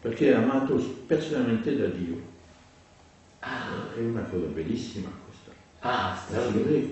perché 0.00 0.30
è 0.30 0.34
amato 0.34 0.76
personalmente 1.04 1.76
da 1.76 1.86
Dio. 1.86 2.28
Ah. 3.40 3.92
È 3.96 3.98
una 3.98 4.22
cosa 4.22 4.46
bellissima 4.46 5.08
questa. 5.24 5.50
Ah, 5.80 6.16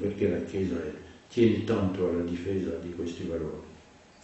perché 0.00 0.28
la 0.28 0.44
Chiesa 0.44 0.76
tiene 1.28 1.62
tanto 1.62 2.08
alla 2.08 2.22
difesa 2.22 2.70
di 2.82 2.92
questi 2.94 3.24
valori. 3.24 3.67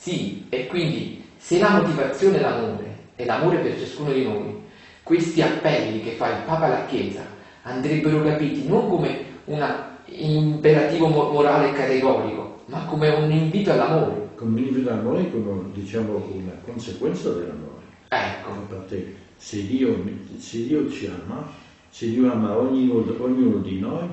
Sì, 0.05 0.45
e 0.51 0.67
quindi 0.67 1.25
se 1.39 1.59
la 1.59 1.81
motivazione 1.81 2.37
è 2.37 2.41
l'amore, 2.43 2.97
è 3.15 3.25
l'amore 3.25 3.57
per 3.57 3.79
ciascuno 3.79 4.13
di 4.13 4.23
noi, 4.23 4.61
questi 5.03 5.41
appelli 5.41 6.03
che 6.03 6.11
fa 6.11 6.29
il 6.29 6.43
Papa 6.45 6.67
alla 6.67 6.85
Chiesa 6.85 7.23
andrebbero 7.63 8.23
capiti 8.23 8.69
non 8.69 8.87
come 8.87 9.25
un 9.47 9.67
imperativo 10.05 11.09
morale 11.09 11.73
categorico, 11.73 12.65
ma 12.67 12.85
come 12.85 13.09
un 13.09 13.31
invito 13.31 13.73
all'amore. 13.73 14.29
comunione 14.35 14.83
d'amore 14.83 15.31
come 15.31 15.71
diciamo 15.73 16.23
una 16.35 16.53
conseguenza 16.67 17.31
dell'amore. 17.31 17.85
Ecco. 18.09 18.51
Perché 18.69 19.17
se 19.39 19.67
Dio, 19.67 20.05
se 20.37 20.67
Dio 20.67 20.91
ci 20.91 21.07
ama, 21.07 21.49
se 21.89 22.11
Dio 22.11 22.31
ama 22.31 22.59
ognuno, 22.59 23.11
ognuno 23.21 23.57
di 23.57 23.81
noi, 23.81 24.07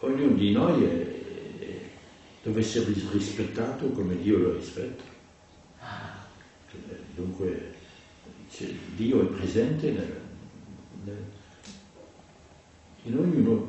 ognuno 0.00 0.34
di 0.34 0.52
noi 0.52 0.84
è, 0.84 1.17
deve 2.42 2.60
essere 2.60 2.92
rispettato 3.12 3.90
come 3.90 4.16
Dio 4.20 4.38
lo 4.38 4.52
rispetta. 4.54 5.04
Dunque 7.14 7.74
Dio 8.94 9.22
è 9.22 9.24
presente 9.24 9.90
nel, 9.90 10.20
nel, 11.04 11.16
in 13.02 13.12
in 13.12 13.18
ognuno, 13.18 13.66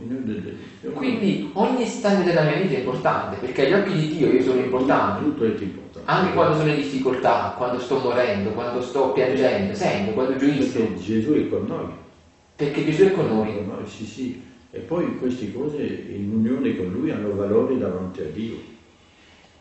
Quindi 0.93 1.49
ogni 1.53 1.83
istante 1.83 2.23
della 2.23 2.43
mia 2.43 2.57
vita 2.61 2.75
è 2.75 2.79
importante, 2.79 3.37
perché 3.37 3.65
agli 3.65 3.73
occhi 3.73 3.93
di 3.93 4.17
Dio 4.17 4.31
io 4.31 4.43
sono 4.43 4.59
importante. 4.59 5.23
Tutto 5.23 5.45
è 5.45 5.47
importante. 5.47 6.11
Anche 6.11 6.33
quando 6.33 6.57
sono 6.57 6.69
in 6.69 6.75
difficoltà, 6.75 7.53
quando 7.57 7.79
sto 7.79 7.99
morendo, 7.99 8.51
quando 8.51 8.81
sto 8.81 9.11
piangendo, 9.11 9.73
sento, 9.73 10.11
quando 10.11 10.35
gioisco. 10.37 10.79
Perché 10.79 10.95
Gesù 11.01 11.33
è 11.33 11.49
con 11.49 11.65
noi. 11.65 11.87
Perché 12.55 12.85
Gesù 12.85 13.03
è 13.03 13.11
con 13.13 13.27
noi. 13.27 13.53
Con 13.55 13.67
noi, 13.67 13.87
sì, 13.87 14.05
sì. 14.05 14.47
E 14.71 14.79
poi 14.79 15.17
queste 15.17 15.51
cose 15.51 15.81
in 15.83 16.31
unione 16.31 16.75
con 16.75 16.91
Lui 16.91 17.09
hanno 17.11 17.33
valore 17.33 17.77
davanti 17.77 18.21
a 18.21 18.25
Dio. 18.25 18.57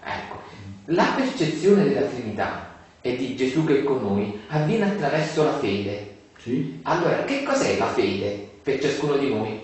Ecco, 0.03 0.41
la 0.87 1.15
percezione 1.17 1.85
della 1.85 2.07
Trinità 2.07 2.77
e 3.01 3.17
di 3.17 3.35
Gesù 3.35 3.65
che 3.65 3.81
è 3.81 3.83
con 3.85 4.03
noi 4.03 4.39
avviene 4.49 4.85
attraverso 4.85 5.45
la 5.45 5.59
fede. 5.59 6.17
Sì? 6.37 6.81
Allora, 6.83 7.25
che 7.25 7.43
cos'è 7.43 7.79
la 7.79 7.89
fede 7.89 8.49
per 8.63 8.81
ciascuno 8.81 9.17
di 9.17 9.29
noi? 9.29 9.61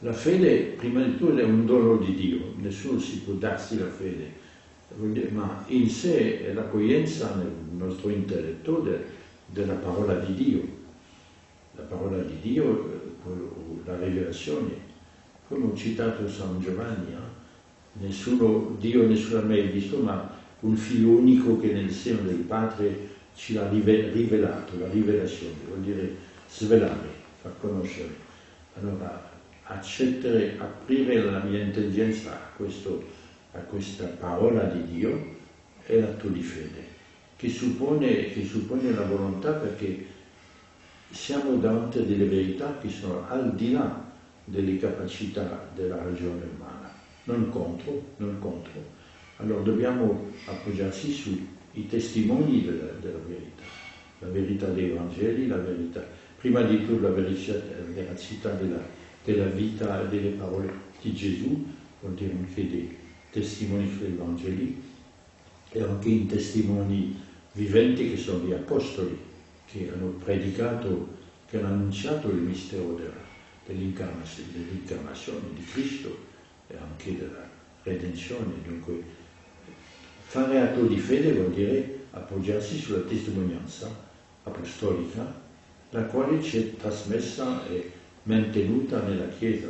La 0.00 0.12
fede, 0.12 0.74
prima 0.76 1.02
di 1.02 1.16
tutto, 1.16 1.38
è 1.38 1.44
un 1.44 1.64
dono 1.64 1.96
di 1.96 2.14
Dio, 2.14 2.52
nessuno 2.56 2.98
si 2.98 3.20
può 3.20 3.32
darsi 3.34 3.78
la 3.78 3.88
fede, 3.88 4.32
ma 5.30 5.64
in 5.68 5.88
sé 5.88 6.46
è 6.46 6.52
l'accoglienza 6.52 7.34
nel 7.36 7.50
nostro 7.70 8.10
intelletto 8.10 8.80
de, 8.80 9.02
della 9.46 9.74
parola 9.74 10.14
di 10.16 10.34
Dio. 10.34 10.82
La 11.76 11.82
parola 11.82 12.18
di 12.22 12.38
Dio, 12.40 13.02
la 13.84 13.98
rivelazione. 13.98 14.92
Come 15.48 15.66
ho 15.66 15.76
citato 15.76 16.28
San 16.28 16.60
Giovanni, 16.60 17.12
eh? 17.12 18.04
nessuno, 18.04 18.76
Dio 18.78 19.06
nessuno 19.06 19.40
ha 19.40 19.44
mai 19.44 19.68
visto, 19.68 19.98
ma 19.98 20.30
un 20.60 20.76
figlio 20.76 21.10
unico 21.10 21.60
che 21.60 21.72
nel 21.72 21.90
seno 21.90 22.22
del 22.22 22.36
Padre 22.36 23.12
ci 23.34 23.52
l'ha 23.52 23.68
rivelato, 23.68 24.78
la 24.78 24.88
rivelazione, 24.88 25.54
vuol 25.66 25.80
dire 25.80 26.16
svelare, 26.48 27.08
far 27.40 27.52
conoscere. 27.60 28.22
Allora, 28.80 29.30
accettere, 29.64 30.56
aprire 30.58 31.22
la 31.22 31.40
mia 31.40 31.62
intelligenza 31.62 32.32
a, 32.32 32.50
questo, 32.56 33.04
a 33.52 33.58
questa 33.58 34.06
parola 34.06 34.64
di 34.64 34.96
Dio 34.96 35.32
è 35.84 35.98
l'atto 35.98 36.28
di 36.28 36.42
fede, 36.42 36.86
che 37.36 37.48
suppone, 37.48 38.32
che 38.32 38.44
suppone 38.44 38.90
la 38.92 39.04
volontà 39.04 39.52
perché 39.52 40.12
siamo 41.10 41.56
davanti 41.56 41.98
a 41.98 42.02
delle 42.02 42.26
verità 42.26 42.78
che 42.78 42.88
sono 42.88 43.26
al 43.28 43.54
di 43.54 43.72
là 43.72 44.02
delle 44.44 44.76
capacità 44.78 45.68
della 45.74 46.02
ragione 46.02 46.42
umana, 46.56 46.92
non 47.24 47.48
contro, 47.50 48.02
non 48.18 48.38
contro. 48.38 49.02
Allora 49.38 49.62
dobbiamo 49.62 50.30
appoggiarsi 50.46 51.10
sui 51.10 51.48
testimoni 51.88 52.64
della, 52.64 52.92
della 53.00 53.18
verità, 53.26 53.62
la 54.20 54.28
verità 54.28 54.66
dei 54.68 54.90
Vangeli, 54.90 55.46
la 55.46 55.56
verità, 55.56 56.06
prima 56.38 56.62
di 56.62 56.84
tutto 56.84 57.00
la 57.00 57.10
veracità 57.10 58.50
della, 58.50 58.80
della 59.24 59.46
vita 59.46 60.02
e 60.02 60.08
delle 60.08 60.30
parole 60.30 60.72
di 61.00 61.14
Gesù, 61.14 61.64
vuol 62.00 62.14
dire 62.14 62.32
anche 62.32 62.68
dei 62.68 62.96
testimoni 63.30 63.90
sui 63.96 64.12
Vangeli 64.12 64.82
e 65.70 65.82
anche 65.82 66.08
i 66.08 66.26
testimoni 66.26 67.20
viventi 67.52 68.10
che 68.10 68.16
sono 68.16 68.44
gli 68.44 68.52
apostoli, 68.52 69.16
che 69.74 69.90
hanno 69.92 70.10
predicato, 70.24 71.08
che 71.50 71.58
hanno 71.58 71.66
annunciato 71.66 72.28
il 72.28 72.36
mistero 72.36 72.96
dell'incarnazione, 73.66 74.50
dell'incarnazione 74.52 75.40
di 75.52 75.64
Cristo 75.64 76.16
e 76.68 76.76
anche 76.80 77.18
della 77.18 77.48
redenzione. 77.82 78.52
Dunque, 78.64 79.02
fare 80.26 80.60
atto 80.60 80.82
di 80.86 80.98
fede 80.98 81.32
vuol 81.32 81.50
dire 81.50 82.02
appoggiarsi 82.12 82.78
sulla 82.78 83.00
testimonianza 83.00 83.90
apostolica, 84.44 85.42
la 85.90 86.02
quale 86.04 86.40
ci 86.40 86.58
è 86.58 86.76
trasmessa 86.76 87.66
e 87.66 87.90
mantenuta 88.22 89.02
nella 89.02 89.28
Chiesa. 89.36 89.66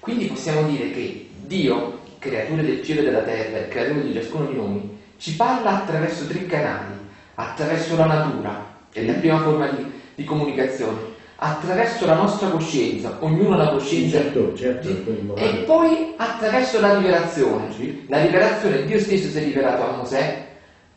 Quindi 0.00 0.26
possiamo 0.26 0.68
dire 0.68 0.90
che 0.90 1.28
Dio, 1.46 2.00
creatore 2.18 2.64
del 2.64 2.82
cielo 2.82 3.00
e 3.00 3.04
della 3.04 3.22
terra, 3.22 3.58
il 3.60 3.68
creatore 3.68 4.02
di 4.02 4.12
ciascuno 4.12 4.48
di 4.48 4.56
noi, 4.56 4.98
ci 5.18 5.36
parla 5.36 5.82
attraverso 5.82 6.26
tre 6.26 6.46
canali, 6.46 6.94
attraverso 7.34 7.96
la 7.96 8.06
natura, 8.06 8.78
è 8.92 9.04
la 9.04 9.12
prima 9.14 9.40
forma 9.40 9.68
di, 9.68 9.84
di 10.14 10.24
comunicazione, 10.24 10.98
attraverso 11.42 12.04
la 12.04 12.14
nostra 12.14 12.48
coscienza, 12.48 13.16
ognuno 13.20 13.54
ha 13.54 13.56
la 13.56 13.70
coscienza, 13.70 14.18
certo, 14.20 14.54
certo, 14.54 14.88
e 15.36 15.62
poi 15.64 16.12
attraverso 16.16 16.80
la 16.80 16.98
rivelazione. 16.98 17.72
Sì. 17.72 18.04
La 18.08 18.22
rivelazione, 18.22 18.84
Dio 18.84 18.98
stesso 18.98 19.28
si 19.28 19.38
è 19.38 19.44
rivelato 19.44 19.82
a 19.82 19.96
Mosè, 19.96 20.46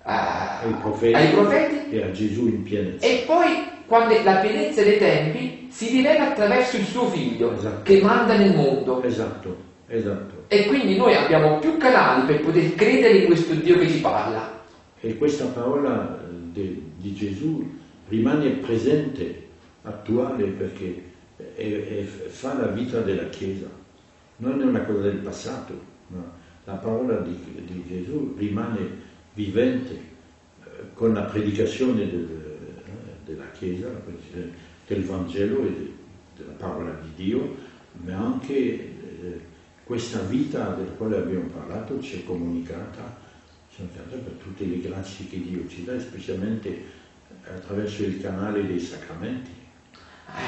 a, 0.02 0.60
ai, 0.62 0.74
profeti, 0.82 1.14
ai 1.14 1.30
profeti, 1.30 1.96
e 1.96 2.04
a 2.04 2.12
Gesù 2.12 2.48
in 2.48 2.64
pienezza. 2.64 3.06
E 3.06 3.24
poi, 3.26 3.64
quando 3.86 4.16
la 4.22 4.36
pienezza 4.36 4.84
dei 4.84 4.98
tempi, 4.98 5.68
si 5.72 5.88
rivela 5.88 6.32
attraverso 6.32 6.76
il 6.76 6.86
suo 6.86 7.08
figlio, 7.08 7.54
Esatto. 7.54 7.84
che 7.84 8.02
manda 8.02 8.36
nel 8.36 8.54
mondo. 8.54 9.02
Esatto, 9.02 9.56
esatto. 9.88 10.44
E 10.50 10.66
quindi 10.66 10.98
noi 10.98 11.16
abbiamo 11.16 11.58
più 11.60 11.78
canali 11.78 12.26
per 12.26 12.42
poter 12.42 12.76
credere 12.76 13.20
in 13.20 13.26
questo 13.28 13.54
Dio 13.54 13.80
che 13.80 13.88
ci 13.88 14.02
parla. 14.02 14.62
E 15.00 15.18
questa 15.18 15.46
parola 15.46 16.20
di, 16.52 16.92
di 16.98 17.14
Gesù 17.14 17.82
rimane 18.14 18.50
presente, 18.52 19.42
attuale, 19.82 20.46
perché 20.50 21.12
è, 21.36 21.62
è, 21.62 22.04
fa 22.04 22.54
la 22.54 22.68
vita 22.68 23.02
della 23.02 23.28
Chiesa. 23.30 23.68
Non 24.38 24.62
è 24.62 24.64
una 24.64 24.84
cosa 24.84 25.02
del 25.02 25.18
passato, 25.18 25.74
ma 26.08 26.24
la 26.66 26.76
parola 26.76 27.18
di, 27.20 27.36
di 27.66 27.84
Gesù 27.88 28.36
rimane 28.38 29.12
vivente 29.34 29.94
eh, 29.94 30.70
con 30.94 31.14
la 31.14 31.24
predicazione 31.24 32.08
del, 32.08 32.30
eh, 32.30 33.26
della 33.26 33.50
Chiesa, 33.50 33.90
del 34.88 35.04
Vangelo 35.04 35.66
e 35.66 35.72
de, 35.72 35.92
della 36.38 36.54
parola 36.54 36.92
di 37.02 37.24
Dio, 37.24 37.56
ma 38.06 38.16
anche 38.16 38.54
eh, 38.54 39.40
questa 39.84 40.20
vita 40.20 40.70
della 40.76 40.92
quale 40.92 41.18
abbiamo 41.18 41.48
parlato 41.48 42.00
ci 42.00 42.20
è 42.20 42.24
comunicata, 42.24 43.18
ci 43.74 43.82
è 43.82 43.86
comunicata 43.86 44.18
per 44.18 44.34
tutte 44.34 44.66
le 44.66 44.80
grazie 44.82 45.28
che 45.28 45.42
Dio 45.42 45.68
ci 45.68 45.84
dà, 45.84 46.00
specialmente 46.00 47.02
attraverso 47.48 48.04
il 48.04 48.22
canale 48.22 48.66
dei 48.66 48.80
sacramenti. 48.80 49.52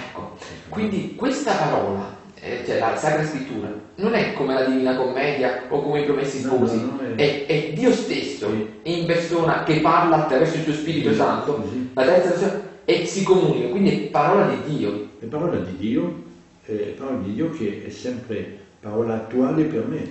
Ecco, 0.08 0.38
quindi 0.70 1.14
questa 1.16 1.54
parola, 1.54 2.16
eh, 2.40 2.64
cioè 2.66 2.80
la 2.80 2.96
Sacra 2.96 3.26
Scrittura, 3.26 3.70
non 3.96 4.14
è 4.14 4.34
come 4.34 4.54
la 4.54 4.64
Divina 4.64 4.96
Commedia 4.96 5.64
o 5.70 5.82
come 5.82 6.02
i 6.02 6.06
Promessi 6.06 6.42
No, 6.44 6.56
Sposi, 6.56 6.78
no, 6.82 6.98
no, 7.02 7.16
è- 7.16 7.46
è, 7.46 7.46
è 7.46 7.74
Dio 7.74 7.92
stesso 7.92 8.50
Sì. 8.50 8.68
in 8.84 9.06
persona 9.06 9.64
che 9.64 9.82
parla 9.82 10.24
attraverso 10.24 10.58
il 10.58 10.64
suo 10.64 10.74
Spirito 10.74 11.10
Sì, 11.12 11.16
Santo, 11.16 11.68
sì. 11.70 11.90
la 11.94 12.04
terza 12.04 12.30
persona, 12.30 12.62
e 12.86 13.06
si 13.06 13.24
comunica, 13.24 13.68
quindi 13.70 13.90
è 14.06 14.10
parola 14.10 14.48
di 14.48 14.76
Dio. 14.76 15.10
È 15.20 15.26
parola 15.26 15.58
di 15.58 15.76
Dio, 15.78 16.24
è 16.66 16.72
parola 16.98 17.18
di 17.20 17.34
Dio 17.34 17.50
che 17.52 17.84
è 17.86 17.90
sempre 17.90 18.58
parola 18.80 19.16
attuale 19.16 19.64
per 19.66 19.86
me. 19.88 20.08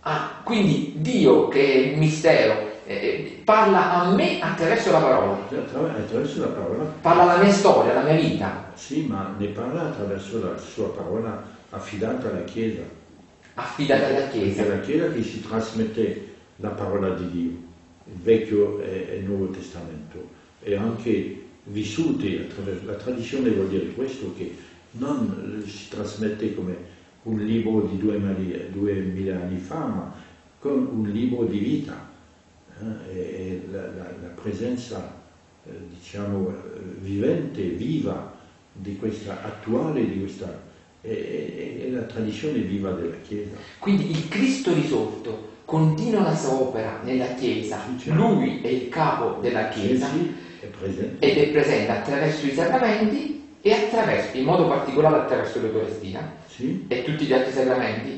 Ah, 0.00 0.40
quindi 0.44 0.92
Dio, 0.96 1.48
che 1.48 1.60
è 1.60 1.76
il 1.76 1.98
mistero, 1.98 2.67
eh, 2.88 3.42
parla 3.44 4.00
a 4.00 4.14
me 4.14 4.40
attraverso 4.40 4.90
la 4.90 4.98
parola, 4.98 5.32
Attra- 5.46 5.94
Attraverso 5.94 6.40
la 6.40 6.46
parola, 6.46 6.84
parla 7.02 7.24
la 7.24 7.42
mia 7.42 7.52
storia, 7.52 7.92
la 7.92 8.02
mia 8.02 8.18
vita, 8.18 8.72
sì, 8.74 9.04
ma 9.06 9.34
ne 9.36 9.48
parla 9.48 9.88
attraverso 9.88 10.42
la 10.42 10.56
sua 10.56 10.88
parola 10.88 11.44
affidata 11.68 12.30
alla 12.30 12.44
Chiesa. 12.44 12.80
affidata 13.54 14.06
alla 14.06 14.28
Chiesa. 14.28 14.62
è 14.62 14.68
la 14.68 14.80
Chiesa 14.80 15.12
che 15.12 15.22
si 15.22 15.42
trasmette 15.46 16.28
la 16.56 16.70
parola 16.70 17.10
di 17.10 17.30
Dio, 17.30 17.50
il 18.06 18.22
Vecchio 18.22 18.80
e 18.80 19.18
il 19.18 19.24
Nuovo 19.24 19.48
Testamento, 19.50 20.26
e 20.62 20.74
anche 20.74 21.42
vissute 21.64 22.46
attraverso 22.48 22.86
la 22.86 22.94
tradizione 22.94 23.50
vuol 23.50 23.68
dire 23.68 23.88
questo, 23.88 24.32
che 24.34 24.56
non 24.92 25.62
si 25.66 25.88
trasmette 25.90 26.54
come 26.54 26.74
un 27.24 27.38
libro 27.44 27.82
di 27.82 27.98
duemila 27.98 29.34
anni 29.42 29.58
fa, 29.58 29.78
ma 29.78 30.12
con 30.58 30.88
un 30.90 31.10
libro 31.10 31.44
di 31.44 31.58
vita. 31.58 32.07
Eh, 33.08 33.60
la, 33.70 33.82
la- 33.86 34.10
la 34.20 34.28
presenza, 34.34 35.02
eh, 35.64 35.70
diciamo, 35.88 36.48
eh, 36.50 36.54
vivente, 37.00 37.62
viva 37.62 38.20
di 38.72 38.96
questa 38.96 39.40
attuale, 39.42 40.06
di 40.06 40.18
questa 40.18 40.46
è, 41.00 41.08
è- 41.08 41.76
è 41.84 41.88
la 41.90 42.02
tradizione 42.02 42.60
viva 42.60 42.90
della 42.92 43.16
Chiesa. 43.22 43.56
Quindi 43.78 44.10
il 44.10 44.28
Cristo 44.28 44.72
risorto 44.72 45.56
continua 45.64 46.22
la 46.22 46.34
sua 46.34 46.50
opera 46.50 46.98
nella 47.02 47.28
Chiesa, 47.28 47.78
Sì, 47.78 48.10
lui 48.10 48.60
è 48.62 48.68
il 48.68 48.88
capo 48.88 49.36
della 49.40 49.68
Chiesa 49.68 50.06
Sì, 50.06 50.26
è 50.60 50.66
presente. 50.66 51.26
ed 51.26 51.36
è 51.36 51.44
presente 51.50 51.90
attraverso 51.92 52.46
i 52.46 52.52
sacramenti 52.52 53.26
e 53.60 53.72
attraverso, 53.72 54.28
in 54.32 54.44
modo 54.44 54.64
particolare 54.64 55.16
attraverso 55.16 55.58
l'Eucaristia 55.58 56.24
Sì, 56.46 56.74
e 56.86 57.02
tutti 57.02 57.26
gli 57.26 57.32
altri 57.32 57.52
sacramenti 57.52 58.16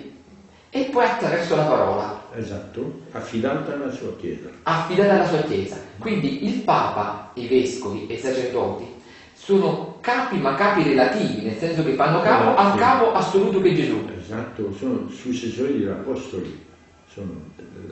e 0.70 0.85
poi 0.85 1.04
attraverso 1.04 1.56
la 1.56 1.64
parola. 1.64 2.22
Esatto, 2.35 3.00
affidata 3.11 3.74
alla 3.74 3.90
sua 3.90 4.16
Chiesa. 4.16 4.48
Affidata 4.62 5.14
alla 5.14 5.26
sua 5.26 5.42
Chiesa. 5.42 5.76
Quindi 5.98 6.46
il 6.46 6.61
Papa, 6.61 7.33
i 7.35 7.46
vescovi 7.48 8.06
e 8.06 8.14
i 8.14 8.18
sacerdoti 8.18 8.98
sono 9.35 9.98
capi 10.00 10.38
ma 10.38 10.54
capi 10.54 10.85
relativi, 10.85 11.42
nel 11.42 11.56
senso 11.56 11.83
che 11.83 11.94
fanno 11.94 12.20
capo 12.20 12.54
al 12.56 12.78
capo 12.78 13.12
assoluto 13.12 13.61
che 13.61 13.70
è 13.70 13.74
Gesù. 13.74 14.09
Esatto, 14.16 14.72
sono 14.72 15.09
successori 15.11 15.72
degli 15.72 15.88
apostoli, 15.88 16.66
sono 17.12 17.33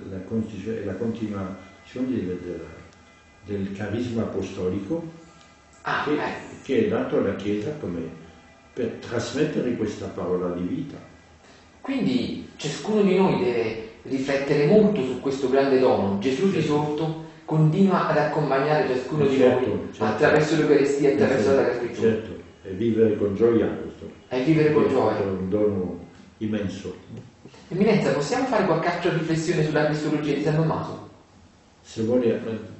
la, 0.09 0.19
la 0.85 0.95
continuazione 0.95 2.07
del, 2.07 2.65
del 3.45 3.73
carisma 3.73 4.23
apostolico 4.23 5.11
ah, 5.83 6.05
che, 6.05 6.13
eh. 6.13 6.33
che 6.63 6.85
è 6.85 6.89
dato 6.89 7.19
alla 7.19 7.35
Chiesa 7.35 7.75
come 7.81 8.27
per 8.73 8.99
trasmettere 9.01 9.75
questa 9.75 10.07
parola 10.07 10.55
di 10.55 10.63
vita. 10.63 10.97
Quindi 11.81 12.48
ciascuno 12.59 13.03
di 13.03 13.17
noi 13.17 13.43
deve 13.43 13.89
riflettere 14.03 14.67
molto 14.67 15.03
su 15.03 15.21
questo 15.21 15.49
grande 15.49 15.79
dono. 15.79 16.19
Gesù 16.19 16.51
risorto 16.51 17.25
continua 17.45 18.09
ad 18.09 18.19
accompagnare 18.19 18.87
ciascuno 18.87 19.27
certo, 19.27 19.37
di 19.37 19.67
noi 19.71 19.89
certo. 19.93 20.05
attraverso 20.05 20.57
l'Eucaristia 20.57 21.09
e 21.09 21.13
attraverso 21.15 21.49
certo, 21.49 21.63
la 21.63 21.77
Scrittura. 21.77 22.09
Certo, 22.11 22.31
e 22.65 22.71
vivere 22.73 23.17
con 23.17 23.35
gioia 23.35 23.67
questo. 23.67 24.11
E 24.29 24.43
vivere 24.43 24.73
con 24.73 24.89
gioia. 24.89 25.19
È 25.19 25.25
un 25.25 25.49
dono 25.49 25.99
immenso. 26.39 26.95
Eminenza, 27.69 28.13
possiamo 28.13 28.47
fare 28.47 28.67
qualche 28.67 28.89
altra 28.89 29.13
riflessione 29.13 29.65
sulla 29.65 29.87
Cristologia 29.87 30.35
di 30.35 30.43
San 30.43 30.57
Tommaso? 30.57 31.09
Se 31.83 32.03
vuole... 32.03 32.27
eh, 32.27 32.77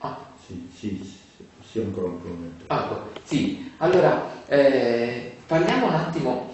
Ah. 0.00 0.16
Sì, 0.46 0.68
sì, 0.74 1.00
sì, 1.02 1.44
sì, 1.70 1.78
ancora 1.80 2.06
un 2.06 2.18
momento. 2.22 2.64
Ah, 2.68 3.04
sì, 3.24 3.70
allora 3.78 4.30
eh, 4.46 5.32
parliamo 5.46 5.86
un 5.88 5.94
attimo 5.94 6.50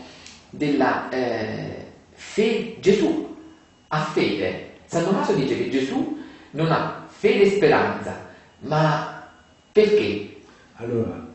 della 0.50 1.08
eh, 1.10 1.83
fede. 2.14 2.80
Gesù 2.80 3.36
ha 3.88 4.00
fede. 4.00 4.72
San 4.86 5.04
Tommaso 5.04 5.34
dice 5.34 5.56
che 5.56 5.70
Gesù 5.70 6.18
non 6.52 6.70
ha 6.70 7.06
fede 7.08 7.44
e 7.44 7.50
speranza, 7.50 8.26
ma 8.60 9.28
perché? 9.72 10.36
Allora, 10.76 11.26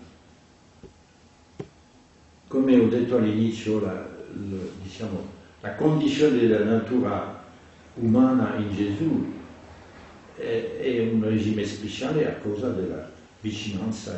come 2.47 2.79
ho 2.79 2.87
detto 2.87 3.17
all'inizio, 3.17 3.79
la, 3.81 3.93
la, 3.93 4.57
diciamo, 4.81 5.27
la 5.61 5.75
condizione 5.75 6.39
della 6.39 6.63
natura 6.63 7.43
umana 7.95 8.55
in 8.55 8.73
Gesù 8.73 9.33
è, 10.35 10.77
è, 10.79 10.99
un 10.99 11.23
regime 11.23 11.65
speciale 11.65 12.27
a 12.27 12.33
causa 12.35 12.69
della 12.69 13.09
vicinanza 13.41 14.17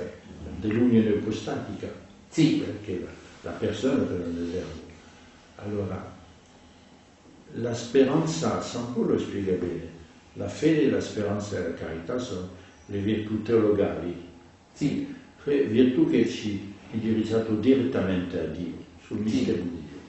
dell'unione 0.57 1.09
ipostatica, 1.09 1.87
sì. 2.29 2.63
perché 2.65 2.99
la, 2.99 3.49
la 3.49 3.57
persona 3.57 4.03
per 4.03 4.19
il 4.19 4.51
verbo. 4.51 4.89
Allora, 5.55 6.10
la 7.53 7.73
speranza, 7.73 8.61
San 8.61 8.93
Paolo 8.93 9.17
spiega 9.17 9.53
bene, 9.53 9.89
la 10.33 10.47
fede, 10.47 10.89
la 10.89 11.01
speranza 11.01 11.57
e 11.57 11.69
la 11.69 11.73
carità 11.73 12.17
sono 12.17 12.49
le 12.85 12.97
virtù 12.99 13.41
teologali, 13.41 14.15
sì. 14.73 15.13
cioè 15.43 15.67
virtù 15.67 16.09
che 16.09 16.27
ci 16.27 16.73
indirizzato 16.91 17.53
direttamente 17.55 18.39
a 18.39 18.45
Dio, 18.45 18.75
sul 19.03 19.19
mistero 19.19 19.57
sì. 19.57 19.63
di 19.63 19.69
Dio. 19.69 19.99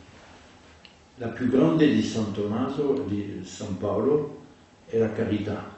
La 1.17 1.29
più 1.29 1.49
grande 1.49 1.93
di 1.93 2.03
San 2.03 2.33
Tommaso, 2.33 3.05
di 3.07 3.41
San 3.45 3.77
Paolo, 3.79 4.41
è 4.87 4.99
la 4.99 5.13
carità. 5.13 5.71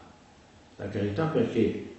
La 0.77 0.89
carità 0.89 1.27
perché 1.27 1.93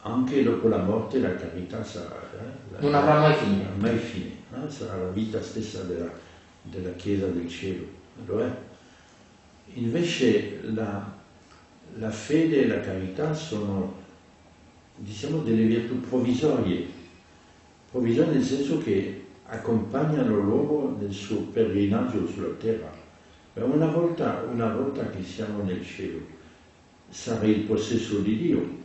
anche 0.00 0.42
dopo 0.42 0.68
la 0.68 0.78
morte 0.78 1.18
la 1.18 1.34
carità 1.34 1.82
sarà... 1.84 2.30
Eh, 2.32 2.72
la, 2.72 2.80
non 2.80 2.94
avrà 2.94 3.20
mai 3.20 3.34
fine. 3.34 3.66
Mai 3.78 3.98
fine 3.98 4.30
eh, 4.52 4.70
sarà 4.70 4.96
la 4.96 5.08
vita 5.10 5.42
stessa 5.42 5.82
della, 5.82 6.10
della 6.62 6.92
Chiesa 6.92 7.26
del 7.26 7.48
cielo. 7.48 7.86
Lo 8.26 8.40
è. 8.40 8.50
Invece 9.72 10.60
la, 10.62 11.12
la 11.96 12.10
fede 12.10 12.62
e 12.62 12.66
la 12.66 12.80
carità 12.80 13.34
sono, 13.34 13.94
diciamo, 14.94 15.38
delle 15.38 15.64
virtù 15.64 16.00
provvisorie, 16.00 16.86
provvisorie 17.90 18.34
nel 18.34 18.44
senso 18.44 18.78
che 18.78 19.22
accompagnano 19.46 20.36
l'uomo 20.36 20.96
nel 20.98 21.12
suo 21.12 21.40
pellegrinaggio 21.40 22.26
sulla 22.26 22.54
terra. 22.58 22.92
Ma 23.54 23.64
una 23.64 23.86
volta, 23.86 24.44
una 24.50 24.68
volta 24.68 25.08
che 25.10 25.22
siamo 25.22 25.62
nel 25.62 25.84
cielo, 25.84 26.20
sarà 27.08 27.46
il 27.46 27.60
possesso 27.60 28.18
di 28.20 28.36
Dio, 28.36 28.82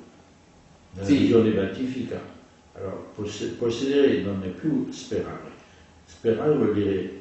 nella 0.94 1.06
Sì. 1.06 1.18
visione 1.20 1.52
beatifica. 1.52 2.22
Allora, 2.74 2.96
posse- 3.16 3.48
possedere 3.48 4.22
non 4.22 4.44
è 4.44 4.48
più 4.48 4.92
sperare. 4.92 5.52
Sperare 6.06 6.56
vuol 6.56 6.74
dire 6.74 7.19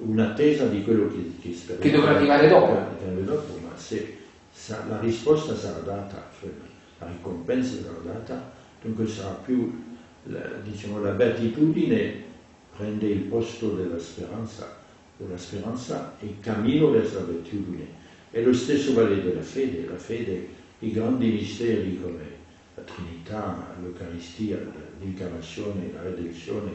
un'attesa 0.00 0.66
di 0.66 0.82
quello 0.82 1.08
che, 1.08 1.34
che 1.40 1.54
speriamo. 1.54 1.82
Che 1.82 1.90
dovrà 1.90 2.16
arrivare 2.16 2.48
dopo. 2.48 2.98
Dopo, 3.22 3.58
ma 3.62 3.76
se 3.76 4.16
sa- 4.52 4.84
la 4.88 4.98
risposta 5.00 5.56
sarà 5.56 5.78
data, 5.80 6.28
cioè 6.38 6.50
la 6.98 7.06
ricompensa 7.06 7.82
sarà 7.82 7.98
data, 8.02 8.52
dunque 8.82 9.06
sarà 9.06 9.30
più, 9.44 9.82
la, 10.24 10.40
diciamo, 10.62 11.00
la 11.00 11.12
beatitudine 11.12 12.28
prende 12.76 13.06
il 13.06 13.20
posto 13.20 13.74
della 13.74 13.98
speranza, 13.98 14.78
la 15.16 15.36
speranza 15.36 16.16
è 16.18 16.24
il 16.24 16.36
cammino 16.40 16.90
verso 16.90 17.16
la 17.16 17.24
beatitudine. 17.26 17.98
E 18.30 18.42
lo 18.42 18.54
stesso 18.54 18.94
vale 18.94 19.22
della 19.22 19.42
fede, 19.42 19.86
la 19.86 19.98
fede, 19.98 20.48
i 20.78 20.92
grandi 20.92 21.30
misteri 21.30 22.00
come 22.00 22.38
la 22.74 22.82
Trinità, 22.82 23.74
l'Eucaristia, 23.82 24.58
l'incarnazione, 25.00 25.90
la 25.92 26.02
redenzione, 26.02 26.70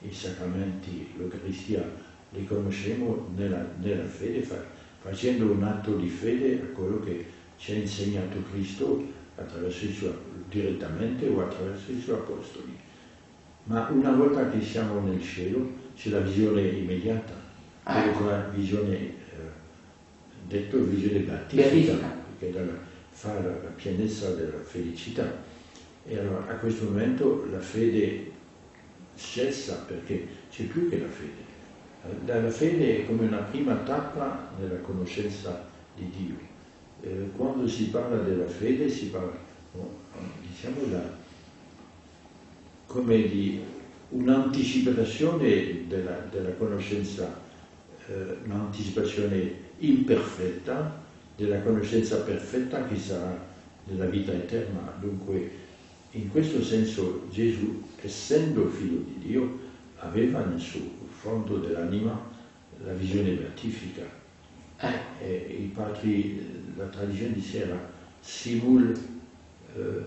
i 0.00 0.12
sacramenti, 0.12 1.12
l'Eucaristia, 1.16 1.84
li 2.30 2.44
conosciamo 2.46 3.28
nella, 3.36 3.66
nella 3.80 4.04
fede, 4.04 4.42
fa- 4.42 4.64
facendo 5.00 5.50
un 5.50 5.62
atto 5.62 5.94
di 5.96 6.08
fede 6.08 6.60
a 6.60 6.74
quello 6.74 7.00
che 7.00 7.24
ci 7.56 7.72
ha 7.72 7.76
insegnato 7.76 8.38
Cristo 8.50 9.04
attraverso 9.36 9.84
i 9.84 9.92
suoi, 9.92 10.12
direttamente 10.48 11.26
o 11.28 11.40
attraverso 11.42 11.92
i 11.92 12.00
suoi 12.00 12.16
apostoli. 12.16 12.76
Ma 13.64 13.88
una 13.92 14.12
volta 14.12 14.48
che 14.50 14.62
siamo 14.62 15.00
nel 15.00 15.22
cielo 15.22 15.70
c'è 15.96 16.10
la 16.10 16.20
visione 16.20 16.62
immediata, 16.62 17.32
Ah, 17.84 18.04
ecco. 18.04 18.24
la 18.24 18.48
visione, 18.54 18.96
eh, 18.98 19.12
detto 20.46 20.78
visione 20.78 21.20
Beatifica. 21.20 22.14
che 22.38 22.50
dalla- 22.50 22.78
fa 23.10 23.32
la, 23.34 23.48
la 23.48 23.70
pienezza 23.74 24.30
della 24.34 24.58
felicità. 24.62 25.42
E 26.04 26.18
allora 26.18 26.46
a 26.48 26.54
questo 26.56 26.84
momento 26.84 27.46
la 27.50 27.58
fede 27.60 28.30
cessa 29.16 29.84
perché 29.86 30.26
c'è 30.50 30.64
più 30.64 30.88
che 30.88 30.98
la 30.98 31.08
fede. 31.08 31.45
La, 32.24 32.50
fede 32.50 32.98
è 32.98 33.06
come 33.06 33.26
una 33.26 33.38
prima 33.38 33.74
tappa 33.76 34.50
nella 34.58 34.78
conoscenza 34.80 35.64
di 35.94 36.10
Dio. 36.16 36.36
Eh, 37.02 37.30
quando 37.36 37.66
si 37.68 37.88
parla 37.88 38.18
della 38.22 38.46
fede 38.46 38.88
si 38.88 39.06
parla, 39.06 39.32
diciamo, 40.40 41.14
come 42.86 43.28
di 43.28 43.60
un'anticipazione 44.10 45.86
della, 45.88 46.26
della 46.30 46.50
conoscenza, 46.50 47.40
eh, 48.08 48.36
un'anticipazione 48.44 49.64
imperfetta 49.78 51.04
della 51.36 51.60
conoscenza 51.60 52.20
perfetta 52.20 52.86
che 52.86 52.96
sarà 52.96 53.38
nella 53.84 54.06
vita 54.06 54.32
eterna. 54.32 54.92
Dunque, 55.00 55.50
in 56.12 56.30
questo 56.30 56.62
senso 56.62 57.26
Gesù, 57.30 57.82
essendo 58.00 58.68
figlio 58.68 59.00
di 59.00 59.26
Dio, 59.26 59.58
aveva 59.98 60.44
nel 60.44 60.60
suo 60.60 61.04
fondo 61.26 61.58
dell'anima 61.58 62.16
la 62.84 62.92
visione 62.92 63.32
beatifica. 63.32 64.04
Eh, 65.18 65.56
i 65.58 65.72
padri, 65.74 66.72
la 66.76 66.84
tradizione 66.84 67.32
diceva 67.32 67.76
simul, 68.20 68.96
eh, 69.74 70.04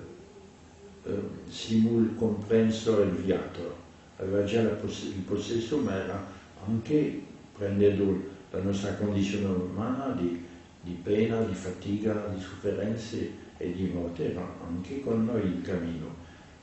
eh, 1.03 1.19
simul 1.49 2.15
comprensor 2.15 3.05
il 3.05 3.13
viator. 3.23 3.75
Aveva 4.17 4.45
già 4.45 4.63
poss- 4.69 5.12
il 5.13 5.23
possesso, 5.25 5.77
ma 5.79 5.93
era 5.93 6.25
anche 6.65 7.21
prendendo 7.58 8.38
la 8.51 8.62
nostra 8.62 8.93
condizione 8.93 9.45
umana 9.45 10.11
di, 10.11 10.41
di 10.82 10.97
pena, 11.03 11.41
di 11.41 11.53
fatica, 11.53 12.32
di 12.34 12.39
sofferenze 12.39 13.47
e 13.57 13.74
di 13.74 13.91
morte, 13.93 14.32
era 14.32 14.47
anche 14.65 15.01
con 15.01 15.26
noi 15.26 15.41
il 15.41 15.61
cammino. 15.61 16.15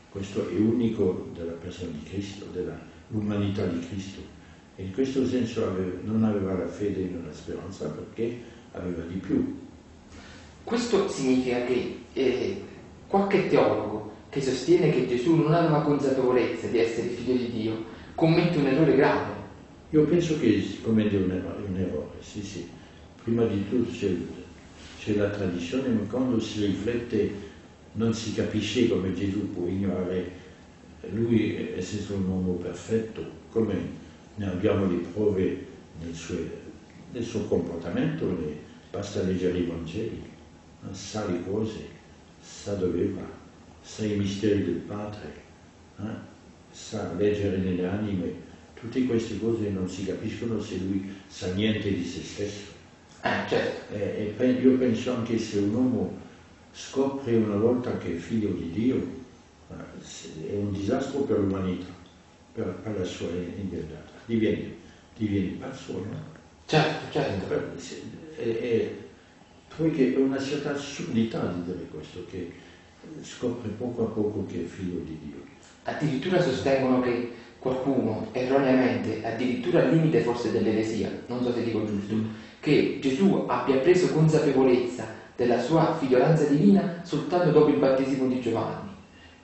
Questo 0.09 0.48
è 0.48 0.54
unico 0.54 1.30
della 1.34 1.52
persona 1.52 1.90
di 1.90 2.02
Cristo, 2.04 2.46
dell'umanità 2.52 3.66
di 3.66 3.80
Cristo. 3.80 4.36
E 4.76 4.82
in 4.82 4.92
questo 4.92 5.26
senso 5.26 5.66
ave- 5.66 6.00
non 6.04 6.22
aveva 6.22 6.52
la 6.52 6.66
fede 6.66 7.00
in 7.00 7.16
una 7.22 7.32
speranza 7.32 7.88
perché 7.88 8.38
aveva 8.72 9.02
di 9.02 9.16
più. 9.16 9.64
questo 10.64 11.08
significa 11.08 11.64
che 11.64 11.98
eh, 12.12 12.62
qualche 13.06 13.48
teologo 13.48 14.12
che 14.28 14.42
sostiene 14.42 14.90
che 14.90 15.06
Gesù 15.06 15.36
non 15.36 15.54
aveva 15.54 15.80
consapevolezza 15.80 16.66
di 16.66 16.78
essere 16.78 17.08
figlio 17.08 17.36
di 17.36 17.50
Dio 17.52 17.84
commette 18.14 18.58
un 18.58 18.66
errore 18.66 18.96
grave. 18.96 19.32
Io 19.90 20.04
penso 20.04 20.38
che 20.38 20.60
si 20.60 20.80
commette 20.82 21.16
un 21.16 21.30
errore, 21.30 21.62
un 21.68 21.76
errore, 21.78 22.16
sì 22.20 22.42
sì. 22.42 22.68
Prima 23.22 23.44
di 23.44 23.66
tutto 23.68 23.90
c'è, 23.92 24.10
c'è 24.98 25.14
la 25.14 25.30
tradizione, 25.30 25.88
ma 25.88 26.00
quando 26.08 26.38
si 26.38 26.66
riflette 26.66 27.32
non 27.92 28.12
si 28.12 28.34
capisce 28.34 28.88
come 28.88 29.14
Gesù 29.14 29.52
può 29.52 29.66
ignorare 29.66 30.44
lui 31.12 31.72
essendo 31.76 32.14
un 32.14 32.28
uomo 32.28 32.52
perfetto, 32.54 33.24
come 33.50 34.04
ne 34.37 34.47
abbiamo 34.47 34.87
le 34.87 34.99
prove 35.12 35.66
nel 36.01 36.14
suo, 36.14 36.37
nel 37.12 37.24
suo 37.24 37.45
comportamento, 37.47 38.26
le, 38.26 38.59
basta 38.91 39.22
leggere 39.22 39.59
i 39.59 39.66
Vangeli, 39.66 40.22
sa 40.93 41.26
le 41.26 41.43
cose, 41.45 41.89
sa 42.41 42.74
dove 42.74 43.09
va, 43.09 43.28
sa 43.82 44.05
i 44.05 44.16
misteri 44.16 44.64
del 44.64 44.74
Padre, 44.74 45.32
eh? 45.99 46.34
sa 46.70 47.12
leggere 47.14 47.59
nelle 47.59 47.87
anime. 47.87 48.45
Tutte 48.74 49.05
queste 49.07 49.39
cose 49.39 49.70
non 49.70 49.89
si 49.89 50.05
capiscono 50.05 50.61
se 50.61 50.76
lui 50.78 51.11
sa 51.26 51.53
niente 51.55 51.93
di 51.93 52.05
se 52.05 52.22
stesso. 52.22 52.74
Ah, 53.20 53.47
certo. 53.49 53.95
E, 53.95 54.34
e 54.37 54.51
io 54.51 54.76
penso 54.76 55.14
anche 55.14 55.39
se 55.39 55.59
un 55.59 55.74
uomo 55.74 56.18
scopre 56.72 57.37
una 57.37 57.57
volta 57.57 57.97
che 57.97 58.14
è 58.14 58.18
figlio 58.18 58.51
di 58.51 58.70
Dio, 58.70 58.97
eh, 59.70 60.51
è 60.51 60.55
un 60.55 60.72
disastro 60.72 61.20
per 61.20 61.39
l'umanità, 61.39 61.87
per, 62.53 62.66
per 62.82 62.99
la 62.99 63.05
sua 63.05 63.30
indennata. 63.30 64.05
Diviene, 64.26 64.74
diviene 65.16 65.56
no? 65.58 65.72
Certo, 66.66 67.12
certo. 67.12 67.54
E, 68.36 68.48
e, 68.48 68.96
poiché 69.74 70.14
è 70.14 70.18
una 70.18 70.38
certa 70.38 70.72
assurdità 70.72 71.46
di 71.46 71.64
dire 71.64 71.86
questo, 71.90 72.26
che 72.28 72.52
scopre 73.22 73.68
poco 73.70 74.04
a 74.04 74.10
poco 74.10 74.44
che 74.46 74.64
è 74.64 74.66
figlio 74.66 74.98
di 75.04 75.18
Dio. 75.22 75.44
Addirittura 75.84 76.42
sostengono 76.42 77.00
che 77.00 77.30
qualcuno, 77.58 78.28
erroneamente, 78.32 79.24
addirittura 79.24 79.82
al 79.82 79.92
limite 79.92 80.20
forse 80.20 80.50
dell'eresia, 80.50 81.10
non 81.26 81.42
so 81.42 81.52
se 81.52 81.62
dico 81.62 81.84
giusto, 81.84 82.14
che 82.60 82.98
Gesù 83.00 83.44
abbia 83.46 83.76
preso 83.76 84.12
consapevolezza 84.12 85.04
della 85.36 85.60
sua 85.60 85.96
figliolanza 85.96 86.44
divina 86.44 87.00
soltanto 87.02 87.50
dopo 87.50 87.68
il 87.68 87.78
battesimo 87.78 88.26
di 88.26 88.40
Giovanni. 88.40 88.90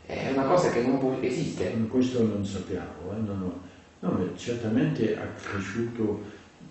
È 0.04 0.30
una 0.32 0.44
cosa 0.44 0.70
che 0.70 0.82
non 0.82 0.98
può 0.98 1.16
esistere. 1.20 1.76
Questo 1.88 2.26
non 2.26 2.44
sappiamo, 2.44 3.12
eh? 3.12 3.20
no, 3.20 3.34
no. 3.34 3.60
No, 4.02 4.28
certamente 4.36 5.16
ha 5.16 5.26
cresciuto, 5.34 6.22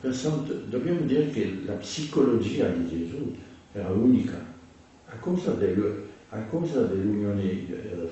dobbiamo 0.02 1.02
dire 1.02 1.30
che 1.30 1.62
la 1.66 1.74
psicologia 1.74 2.68
di 2.68 2.88
Gesù 2.88 3.36
era 3.72 3.90
unica, 3.90 4.38
a 5.06 5.16
causa, 5.16 5.52
del, 5.52 6.04
a 6.30 6.40
causa 6.44 6.82
dell'unione, 6.82 7.44
eh, 7.44 8.10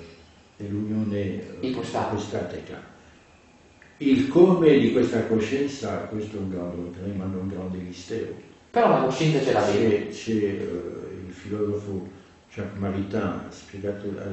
dell'unione 0.57 1.43
ipostatica. 1.59 2.97
Il 3.97 4.30
come 4.30 4.80
di 4.80 4.93
questa 4.93 5.26
coscienza, 5.26 5.97
questo 6.05 6.38
è 6.38 6.39
un 6.39 6.49
grande, 6.49 6.99
rimane 7.03 7.36
un 7.36 7.47
grande 7.49 7.78
mistero. 7.80 8.34
Però 8.72 8.88
la 8.88 9.03
coscienza 9.03 9.43
ce 9.43 9.51
l'aveva. 9.51 10.09
C'è, 10.09 10.32
uh, 10.32 11.28
il 11.28 11.34
filosofo 11.34 12.07
Jacques 12.49 12.80
Maritain 12.80 13.24
ha 13.24 13.51
spiegato, 13.51 14.07
ha 14.17 14.28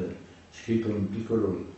scritto 0.52 0.88
un 0.88 1.08
piccolo 1.10 1.74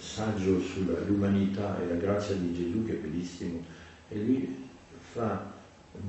saggio 0.00 0.60
sull'umanità 0.60 1.80
e 1.80 1.88
la 1.88 1.94
grazia 1.94 2.34
di 2.34 2.54
Gesù 2.54 2.84
che 2.84 2.92
è 2.92 2.96
bellissimo 2.96 3.62
e 4.08 4.22
lui 4.22 4.56
fa, 5.12 5.52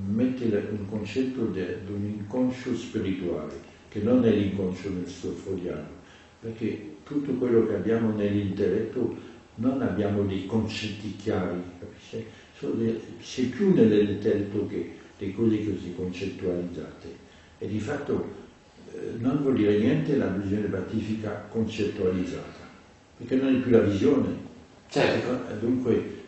mette 0.07 0.45
un 0.72 0.88
concetto 0.89 1.45
di 1.45 1.62
un 1.88 2.05
inconscio 2.05 2.76
spirituale 2.76 3.68
che 3.89 4.01
non 4.01 4.24
è 4.26 4.32
l'inconscio 4.32 4.89
del 4.89 5.07
suo 5.07 5.32
freudiano 5.32 5.97
perché 6.39 6.95
tutto 7.03 7.34
quello 7.34 7.66
che 7.66 7.76
abbiamo 7.76 8.12
nell'intelletto 8.12 9.18
non 9.55 9.82
abbiamo 9.82 10.24
dei 10.24 10.45
concetti 10.45 11.16
chiari, 11.18 11.62
capisce? 11.80 12.26
C'è 13.22 13.43
più 13.43 13.74
nell'intelletto 13.74 14.68
che 14.68 14.95
le 15.18 15.34
cose 15.34 15.66
così 15.66 15.93
concettualizzate. 15.95 17.28
E 17.57 17.68
di 17.68 17.80
fatto 17.80 18.34
eh, 18.93 19.18
non 19.18 19.41
vuol 19.41 19.55
dire 19.55 19.78
niente 19.78 20.16
la 20.16 20.28
visione 20.28 20.68
beatifica 20.68 21.45
concettualizzata, 21.49 22.68
perché 23.20 23.36
non 23.36 23.53
è 23.53 23.57
più 23.59 23.72
la 23.72 23.82
visione. 23.82 24.47
Certo. 24.88 25.53
Dunque, 25.59 26.24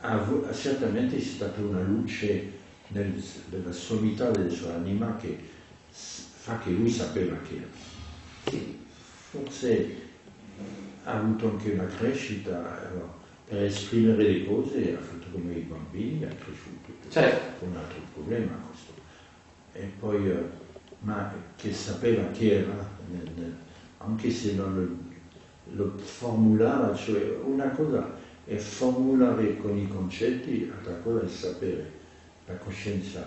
ha, 0.00 0.26
certamente 0.52 1.16
è 1.16 1.20
stata 1.20 1.60
una 1.60 1.82
luce 1.82 2.50
nel, 2.88 3.22
nella 3.50 3.72
sommità 3.72 4.30
della 4.30 4.50
sua 4.50 4.74
anima 4.74 5.16
che 5.16 5.38
fa 5.90 6.58
che 6.58 6.70
lui 6.70 6.90
sapeva 6.90 7.36
che 7.48 7.62
sì. 8.50 8.78
forse 9.30 10.02
ha 11.04 11.12
avuto 11.12 11.50
anche 11.50 11.72
una 11.72 11.86
crescita 11.86 12.90
no? 12.94 13.22
per 13.46 13.62
esprimere 13.62 14.22
le 14.22 14.46
cose, 14.46 14.96
ha 14.96 15.00
fatto 15.02 15.26
come 15.30 15.52
i 15.52 15.60
bambini, 15.60 16.24
ha 16.24 16.28
cresciuto. 16.28 16.92
Certo. 17.10 17.66
Un 17.66 17.76
altro 17.76 18.00
problema 18.14 18.52
questo. 18.68 18.92
E 19.74 19.90
poi, 19.98 20.30
uh, 20.30 20.48
ma 21.00 21.32
che 21.56 21.72
sapeva 21.72 22.26
che 22.30 22.60
era, 22.60 22.90
anche 23.98 24.30
se 24.30 24.54
non 24.54 25.12
lo, 25.72 25.92
formulava, 25.96 26.94
cioè 26.94 27.36
una 27.44 27.68
cosa 27.70 28.22
è 28.44 28.56
formulare 28.56 29.56
con 29.56 29.76
i 29.76 29.88
concetti, 29.88 30.70
altra 30.76 30.94
cosa 31.02 31.24
è 31.24 31.28
sapere 31.28 31.90
la 32.46 32.54
coscienza 32.54 33.26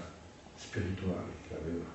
spirituale 0.55 1.31
che 1.47 1.55
aveva. 1.55 1.85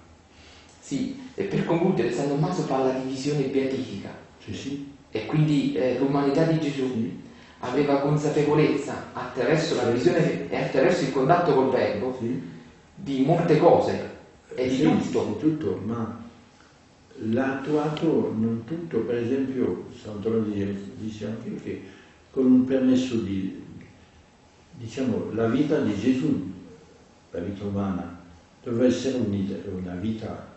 Sì, 0.80 1.30
e 1.34 1.44
per 1.44 1.64
concludere, 1.64 2.12
San 2.12 2.28
Tommaso 2.28 2.64
parla 2.64 2.90
di 2.92 3.08
visione 3.08 3.44
beatifica. 3.44 4.10
Sì, 4.38 4.54
sì 4.54 4.92
e 5.14 5.26
quindi 5.26 5.74
eh, 5.74 5.98
l'umanità 5.98 6.44
di 6.44 6.58
Gesù 6.58 7.20
aveva 7.58 8.00
consapevolezza 8.00 9.10
attraverso 9.12 9.76
la 9.76 9.90
visione 9.90 10.48
e 10.48 10.56
attraverso 10.56 11.04
il 11.04 11.12
contatto 11.12 11.52
col 11.52 11.70
Verbo 11.70 12.18
di 12.94 13.20
molte 13.20 13.58
cose 13.58 14.10
e 14.54 14.68
di 14.68 14.76
sì, 14.76 14.82
tutto. 14.82 15.24
Di 15.24 15.36
tutto, 15.38 15.80
ma 15.84 16.21
l'ha 17.30 17.58
attuato 17.58 18.34
non 18.36 18.64
tutto, 18.64 19.00
per 19.00 19.16
esempio 19.16 19.86
Sant'Antonio 20.00 20.74
dice 20.96 21.26
anche 21.26 21.54
che 21.56 21.82
con 22.30 22.46
un 22.46 22.64
permesso 22.64 23.16
di, 23.16 23.62
diciamo, 24.72 25.32
la 25.32 25.46
vita 25.46 25.80
di 25.80 25.98
Gesù, 25.98 26.50
la 27.30 27.40
vita 27.40 27.64
umana, 27.64 28.20
doveva 28.62 28.86
essere 28.86 29.18
una 29.18 29.94
vita 29.94 30.50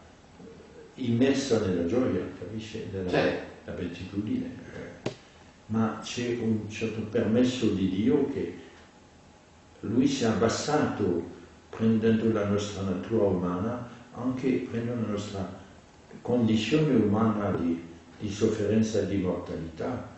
immersa 0.96 1.66
nella 1.66 1.86
gioia, 1.86 2.22
capisce? 2.40 2.88
Della, 2.92 3.10
certo 3.10 3.54
la 3.66 3.72
beatitudine, 3.74 4.50
ma 5.68 6.00
c'è 6.04 6.38
un 6.40 6.70
certo 6.70 7.02
permesso 7.02 7.70
di 7.70 7.90
Dio 7.90 8.32
che 8.32 8.54
lui 9.82 10.08
si 10.08 10.24
è 10.24 10.28
abbassato 10.28 11.34
prendendo 11.70 12.32
la 12.32 12.48
nostra 12.48 12.84
natura 12.84 13.26
umana, 13.26 13.90
anche 14.14 14.68
prendendo 14.70 15.06
la 15.08 15.12
nostra 15.14 15.55
condizione 16.22 16.96
umana 16.96 17.52
di, 17.52 17.82
di 18.20 18.30
sofferenza 18.30 19.02
e 19.02 19.08
di 19.08 19.18
mortalità 19.18 20.10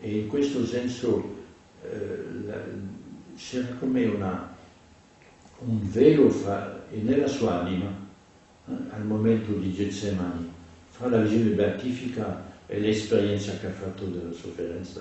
e 0.00 0.18
in 0.18 0.28
questo 0.28 0.64
senso 0.64 1.34
eh, 1.82 2.24
c'era 3.36 3.68
come 3.78 4.04
una, 4.06 4.54
un 5.58 5.90
velo 5.90 6.28
fra, 6.30 6.84
nella 6.90 7.26
sua 7.26 7.60
anima 7.60 7.86
eh, 7.86 8.72
al 8.90 9.04
momento 9.04 9.52
di 9.52 9.72
Getsemani 9.72 10.54
fra 10.96 11.10
la 11.10 11.18
visione 11.18 11.50
beatifica 11.50 12.42
è 12.64 12.78
l'esperienza 12.78 13.52
che 13.58 13.66
ha 13.66 13.70
fatto 13.70 14.06
della 14.06 14.32
sofferenza. 14.32 15.00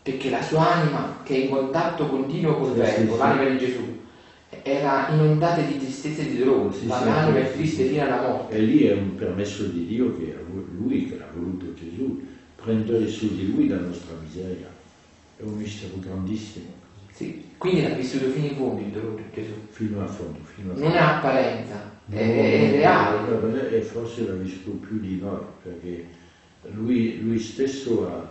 Perché 0.00 0.30
la 0.30 0.40
sua 0.40 0.74
anima, 0.74 1.18
che 1.24 1.34
è 1.34 1.38
in 1.38 1.50
contatto 1.50 2.06
continuo 2.06 2.56
col 2.58 2.74
Verbo, 2.74 3.16
l'anima 3.16 3.50
di 3.50 3.58
Gesù, 3.58 4.00
era 4.62 5.08
inondata 5.10 5.60
di 5.60 5.78
tristezza 5.78 6.22
e 6.22 6.30
di 6.30 6.38
dolore, 6.38 6.74
sì, 6.74 6.86
l'anima 6.86 7.38
è 7.38 7.52
triste 7.52 7.84
fino 7.84 8.02
alla 8.02 8.20
morte. 8.20 8.56
E 8.56 8.60
lì 8.60 8.84
è 8.84 8.92
un 8.92 9.14
permesso 9.16 9.64
di 9.64 9.86
Dio 9.86 10.16
che 10.16 10.34
lui, 10.76 11.08
che 11.08 11.18
l'ha 11.18 11.28
voluto 11.34 11.74
Gesù, 11.74 12.24
prendere 12.54 13.06
su 13.08 13.34
di 13.34 13.50
lui 13.50 13.68
la 13.68 13.78
nostra 13.78 14.14
miseria. 14.22 14.68
È 15.36 15.42
un 15.42 15.56
mistero 15.56 15.98
grandissimo. 15.98 16.84
Sì, 17.12 17.44
quindi 17.56 17.82
l'ha 17.82 17.94
vissuto 17.94 18.28
fino 18.28 18.46
in 18.46 18.56
fondo 18.56 18.80
il 18.80 18.88
dolore 18.88 19.24
Gesù. 19.32 19.52
Fino 19.70 20.02
a 20.02 20.06
fondo, 20.06 20.38
fino 20.42 20.72
a 20.72 20.74
fondo. 20.74 20.88
Non 20.88 20.96
è 20.96 21.00
apparenza, 21.00 21.92
no, 22.04 22.16
è, 22.16 22.20
è 22.20 22.70
reale. 22.72 23.76
E 23.76 23.80
forse 23.80 24.26
l'ha 24.26 24.34
vissuto 24.34 24.70
più 24.86 25.00
di 25.00 25.18
noi, 25.18 25.40
perché 25.62 26.06
lui, 26.72 27.20
lui 27.20 27.38
stesso 27.38 28.06
ha, 28.06 28.30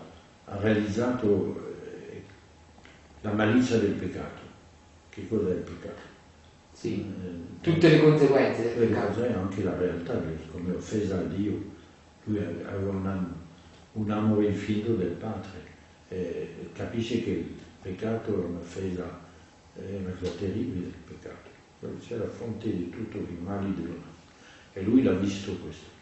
ha 0.52 0.58
realizzato 0.60 1.74
eh, 1.84 2.22
la 3.22 3.32
malizia 3.32 3.78
del 3.78 3.92
peccato. 3.92 4.45
Che 5.16 5.22
è 5.22 5.34
il 5.34 5.64
peccato? 5.64 6.02
Sì, 6.74 7.00
eh, 7.00 7.62
tutte 7.62 7.88
le 7.88 8.02
conseguenze 8.02 8.76
del 8.76 8.88
peccato. 8.88 9.24
E 9.24 9.32
anche 9.32 9.64
la 9.64 9.78
realtà, 9.78 10.22
come 10.52 10.76
offesa 10.76 11.20
a 11.20 11.22
Dio. 11.22 11.74
Lui 12.26 12.38
aveva 12.40 12.92
un, 12.92 13.26
un 13.94 14.12
amore 14.12 14.48
infinito 14.48 14.94
del 14.96 15.12
Padre. 15.12 15.74
Eh, 16.10 16.70
capisce 16.74 17.24
che 17.24 17.30
il 17.30 17.46
peccato 17.82 18.34
è 18.34 18.46
un'offesa, 18.46 19.22
è 19.74 19.96
una 20.02 20.14
cosa 20.20 20.32
terribile 20.38 20.88
il 20.88 20.94
peccato. 21.08 21.50
C'è 22.06 22.18
la 22.18 22.28
fonte 22.28 22.70
di 22.70 22.90
tutto 22.90 23.18
il 23.18 23.38
male 23.42 23.74
dell'uomo. 23.74 24.14
E 24.74 24.82
lui 24.82 25.02
l'ha 25.02 25.14
visto 25.14 25.56
questo. 25.64 25.94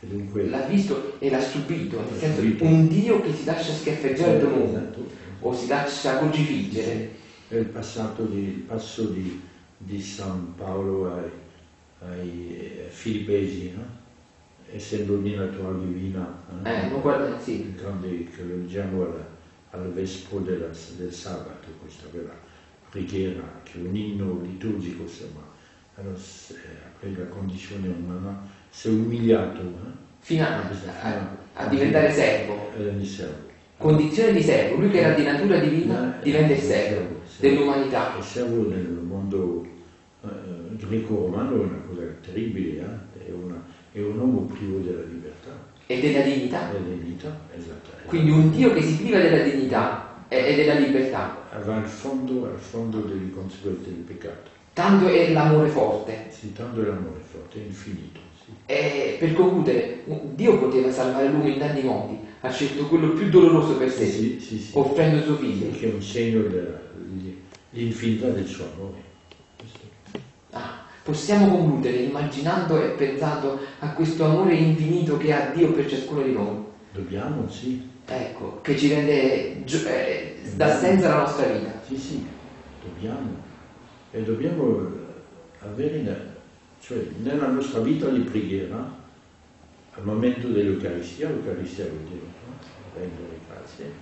Dunque, 0.00 0.48
l'ha 0.48 0.66
visto 0.66 1.20
e 1.20 1.30
l'ha 1.30 1.40
subito, 1.40 2.00
nel 2.00 2.18
senso 2.18 2.40
subito. 2.40 2.64
un 2.64 2.88
Dio 2.88 3.22
che 3.22 3.32
si 3.32 3.44
lascia 3.44 3.72
schiaffeggiare 3.72 4.40
noi 4.42 4.64
esatto. 4.64 5.06
o 5.40 5.54
si 5.54 5.68
lascia 5.68 6.18
crocifiggere. 6.18 7.24
È 7.48 7.54
il, 7.54 7.66
passato 7.66 8.24
di, 8.24 8.38
il 8.38 8.60
passo 8.62 9.04
di, 9.04 9.40
di, 9.76 10.02
San 10.02 10.54
Paolo 10.56 11.14
ai, 11.14 11.30
ai 12.00 12.56
eh, 12.58 12.86
Filippesi, 12.88 13.72
no? 13.76 13.84
essendo 14.72 15.12
una 15.14 15.44
natura 15.44 15.78
divina, 15.78 16.42
eh? 16.64 16.86
Eh, 16.86 17.00
guarda, 17.00 17.38
sì. 17.38 17.72
grande 17.76 18.24
che 18.24 18.42
leggiamo 18.42 19.02
al, 19.02 19.24
al 19.70 19.92
vespro 19.92 20.40
della, 20.40 20.70
del 20.96 21.12
sabato, 21.12 21.68
questo 21.80 22.08
aveva 22.08 22.34
preghiera, 22.90 23.60
che 23.62 23.74
è 23.74 23.86
un 23.86 23.94
inno 23.94 24.40
liturgico, 24.42 25.02
insomma, 25.02 25.42
allora, 25.94 26.16
après 26.16 27.16
la 27.16 27.26
condizione 27.26 27.86
umana, 27.86 28.42
si 28.70 28.88
è 28.88 28.90
umiliato. 28.90 29.60
Eh? 29.60 30.04
Fino 30.18 30.44
a, 30.44 30.68
a, 31.00 31.36
a 31.54 31.66
diventare 31.68 32.10
servo. 32.10 32.72
Eh, 32.76 33.04
servo. 33.04 33.44
Condizione 33.76 34.32
di 34.32 34.42
servo, 34.42 34.80
lui 34.80 34.90
che 34.90 34.98
era 34.98 35.14
di 35.14 35.22
natura 35.22 35.58
divina 35.58 36.18
diventa 36.20 36.52
il 36.52 36.60
servo 36.60 37.15
dell'umanità. 37.38 38.20
Servo 38.20 38.68
nel 38.68 38.86
mondo 38.86 39.66
eh, 40.24 40.76
greco-romano 40.76 41.52
è 41.52 41.64
una 41.64 41.82
cosa 41.86 42.02
terribile, 42.20 42.80
eh? 42.80 43.28
è, 43.28 43.32
una, 43.32 43.62
è 43.92 44.00
un 44.00 44.18
uomo 44.18 44.40
privo 44.42 44.78
della 44.78 45.02
libertà. 45.02 45.74
E 45.86 46.00
della 46.00 46.22
dignità. 46.22 46.70
Della 46.72 46.94
dignità, 46.94 47.38
esatto. 47.56 47.90
Quindi 48.06 48.30
un 48.30 48.50
Dio 48.50 48.72
che 48.72 48.82
si 48.82 48.96
priva 48.96 49.18
della 49.18 49.42
dignità 49.42 50.24
e 50.28 50.54
della 50.56 50.74
libertà. 50.74 51.44
Va 51.64 51.76
al 51.76 51.86
fondo, 51.86 52.46
al 52.46 52.58
fondo 52.58 53.00
delle 53.00 53.30
conseguenze 53.30 53.90
del 53.90 54.02
peccato. 54.02 54.50
Tanto 54.72 55.06
è 55.06 55.32
l'amore 55.32 55.68
forte. 55.68 56.26
Sì, 56.28 56.52
tanto 56.52 56.82
è 56.82 56.86
l'amore 56.86 57.20
forte, 57.20 57.58
è 57.58 57.64
infinito. 57.64 58.20
Sì. 58.44 58.50
E 58.66 59.16
per 59.18 59.32
concludere, 59.32 60.02
Dio 60.34 60.58
poteva 60.58 60.90
salvare 60.90 61.28
l'uomo 61.28 61.48
in 61.48 61.58
tanti 61.58 61.82
modi, 61.82 62.18
ha 62.40 62.50
scelto 62.50 62.86
quello 62.86 63.10
più 63.10 63.28
doloroso 63.28 63.76
per 63.76 63.90
sé, 63.90 64.06
sì, 64.06 64.40
sì, 64.40 64.70
offrendo 64.72 65.22
suo 65.22 65.36
figlio. 65.36 65.70
Che 65.70 65.90
è 65.90 65.94
un 65.94 66.02
segno 66.02 66.42
dell'infinità 67.76 68.28
del 68.28 68.46
suo 68.46 68.64
amore. 68.74 69.04
Ah, 70.52 70.84
possiamo 71.02 71.48
concludere 71.48 71.98
immaginando 71.98 72.82
e 72.82 72.88
pensando 72.88 73.60
a 73.80 73.90
questo 73.90 74.24
amore 74.24 74.54
infinito 74.54 75.18
che 75.18 75.32
ha 75.32 75.50
Dio 75.50 75.72
per 75.72 75.88
ciascuno 75.88 76.22
di 76.22 76.32
noi. 76.32 76.64
Dobbiamo, 76.92 77.48
sì. 77.50 77.94
Ecco, 78.06 78.60
che 78.62 78.78
ci 78.78 78.88
rende, 78.88 79.64
eh, 79.64 80.36
dà 80.54 80.78
senso 80.78 81.06
alla 81.06 81.18
nostra 81.18 81.46
vita. 81.46 81.80
Sì, 81.86 81.98
sì, 81.98 82.26
dobbiamo 82.82 83.44
e 84.12 84.22
dobbiamo 84.22 84.92
avere, 85.58 86.34
cioè 86.80 87.04
nella 87.22 87.48
nostra 87.48 87.80
vita 87.80 88.08
di 88.08 88.20
preghiera, 88.20 89.04
al 89.92 90.04
momento 90.04 90.48
dell'Eucaristia, 90.48 91.28
l'Eucaristia 91.28 91.86
vuol 91.86 92.04
dire 92.04 92.20
no? 92.20 92.54
rendere 92.94 93.40
grazie, 93.48 93.92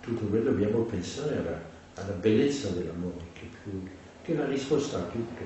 tutto 0.00 0.26
quello 0.26 0.50
dobbiamo 0.50 0.80
pensare 0.80 1.38
alla, 1.38 1.69
alla 1.94 2.12
bellezza 2.12 2.68
dell'amore, 2.70 3.24
che, 3.32 3.48
più, 3.62 3.82
che 4.22 4.32
è 4.32 4.36
la 4.36 4.46
risposta 4.46 4.98
a 4.98 5.02
tutto. 5.02 5.42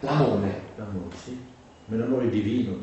L'amore? 0.00 0.60
L'amore, 0.76 1.14
sì, 1.16 1.38
ma 1.86 1.96
l'amore 1.96 2.28
divino, 2.30 2.76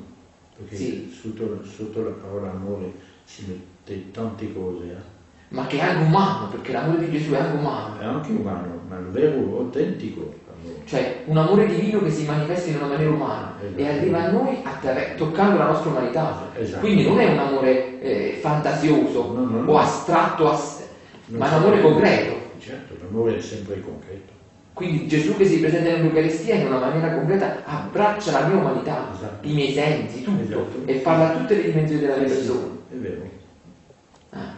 perché 0.55 0.75
sì. 0.75 1.11
sotto, 1.11 1.63
sotto, 1.63 2.03
la 2.03 2.11
parola 2.11 2.51
amore 2.51 2.93
si 3.23 3.45
mette 3.47 4.11
tante 4.11 4.53
cose. 4.53 4.85
Eh? 4.85 5.19
Ma 5.49 5.67
che 5.67 5.77
è 5.77 5.81
anche 5.81 6.03
umano, 6.03 6.47
perché 6.47 6.71
l'amore 6.71 7.05
di 7.05 7.11
Gesù 7.11 7.31
è 7.31 7.37
anche 7.37 7.57
umano. 7.57 7.99
È 7.99 8.05
anche 8.05 8.31
umano, 8.31 8.81
ma 8.87 8.97
è 8.97 9.01
vero, 9.01 9.59
autentico 9.59 10.39
cioè 10.85 11.23
un 11.25 11.37
amore 11.37 11.65
divino 11.67 12.01
che 12.01 12.11
si 12.11 12.25
manifesta 12.25 12.69
in 12.69 12.75
una 12.77 12.87
maniera 12.87 13.11
umana 13.11 13.55
esatto. 13.59 13.79
e 13.81 13.87
arriva 13.87 14.23
a 14.23 14.31
noi 14.31 14.61
toccando 15.15 15.57
la 15.57 15.65
nostra 15.65 15.89
umanità. 15.89 16.49
Esatto. 16.55 16.79
Quindi 16.81 17.07
non 17.07 17.19
è 17.19 17.31
un 17.31 17.39
amore 17.39 18.01
eh, 18.01 18.39
fantasioso 18.41 19.31
no, 19.33 19.45
no, 19.45 19.61
no. 19.61 19.71
o 19.71 19.77
astratto, 19.77 20.49
ass- 20.49 20.83
ma 21.27 21.47
un 21.47 21.53
amore 21.53 21.81
concreto. 21.81 22.40
L'amore 23.11 23.37
è 23.37 23.41
sempre 23.41 23.81
concreto. 23.81 24.31
Quindi 24.73 25.07
Gesù 25.07 25.35
che 25.35 25.45
si 25.45 25.59
presenta 25.59 25.89
nell'Eucaristia 25.89 26.55
in 26.55 26.67
una 26.67 26.79
maniera 26.79 27.13
concreta 27.13 27.61
abbraccia 27.65 28.31
la 28.31 28.47
mia 28.47 28.57
umanità, 28.57 29.09
esatto. 29.13 29.45
i 29.47 29.53
miei 29.53 29.73
sensi, 29.73 30.23
tutto, 30.23 30.41
esatto. 30.41 30.81
e 30.85 30.93
parla 30.95 31.33
a 31.33 31.37
tutte 31.37 31.55
le 31.55 31.63
dimensioni 31.63 32.01
della 32.01 32.15
mia 32.15 32.27
persona. 32.27 32.67
È 32.89 32.95
vero. 32.95 33.29
Ah. 34.29 34.53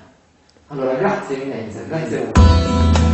Allora, 0.68 0.93
grazie 0.93 1.41
Eminenza, 1.41 1.82
grazie 1.88 2.18
a 2.18 2.32
voi. 2.32 3.12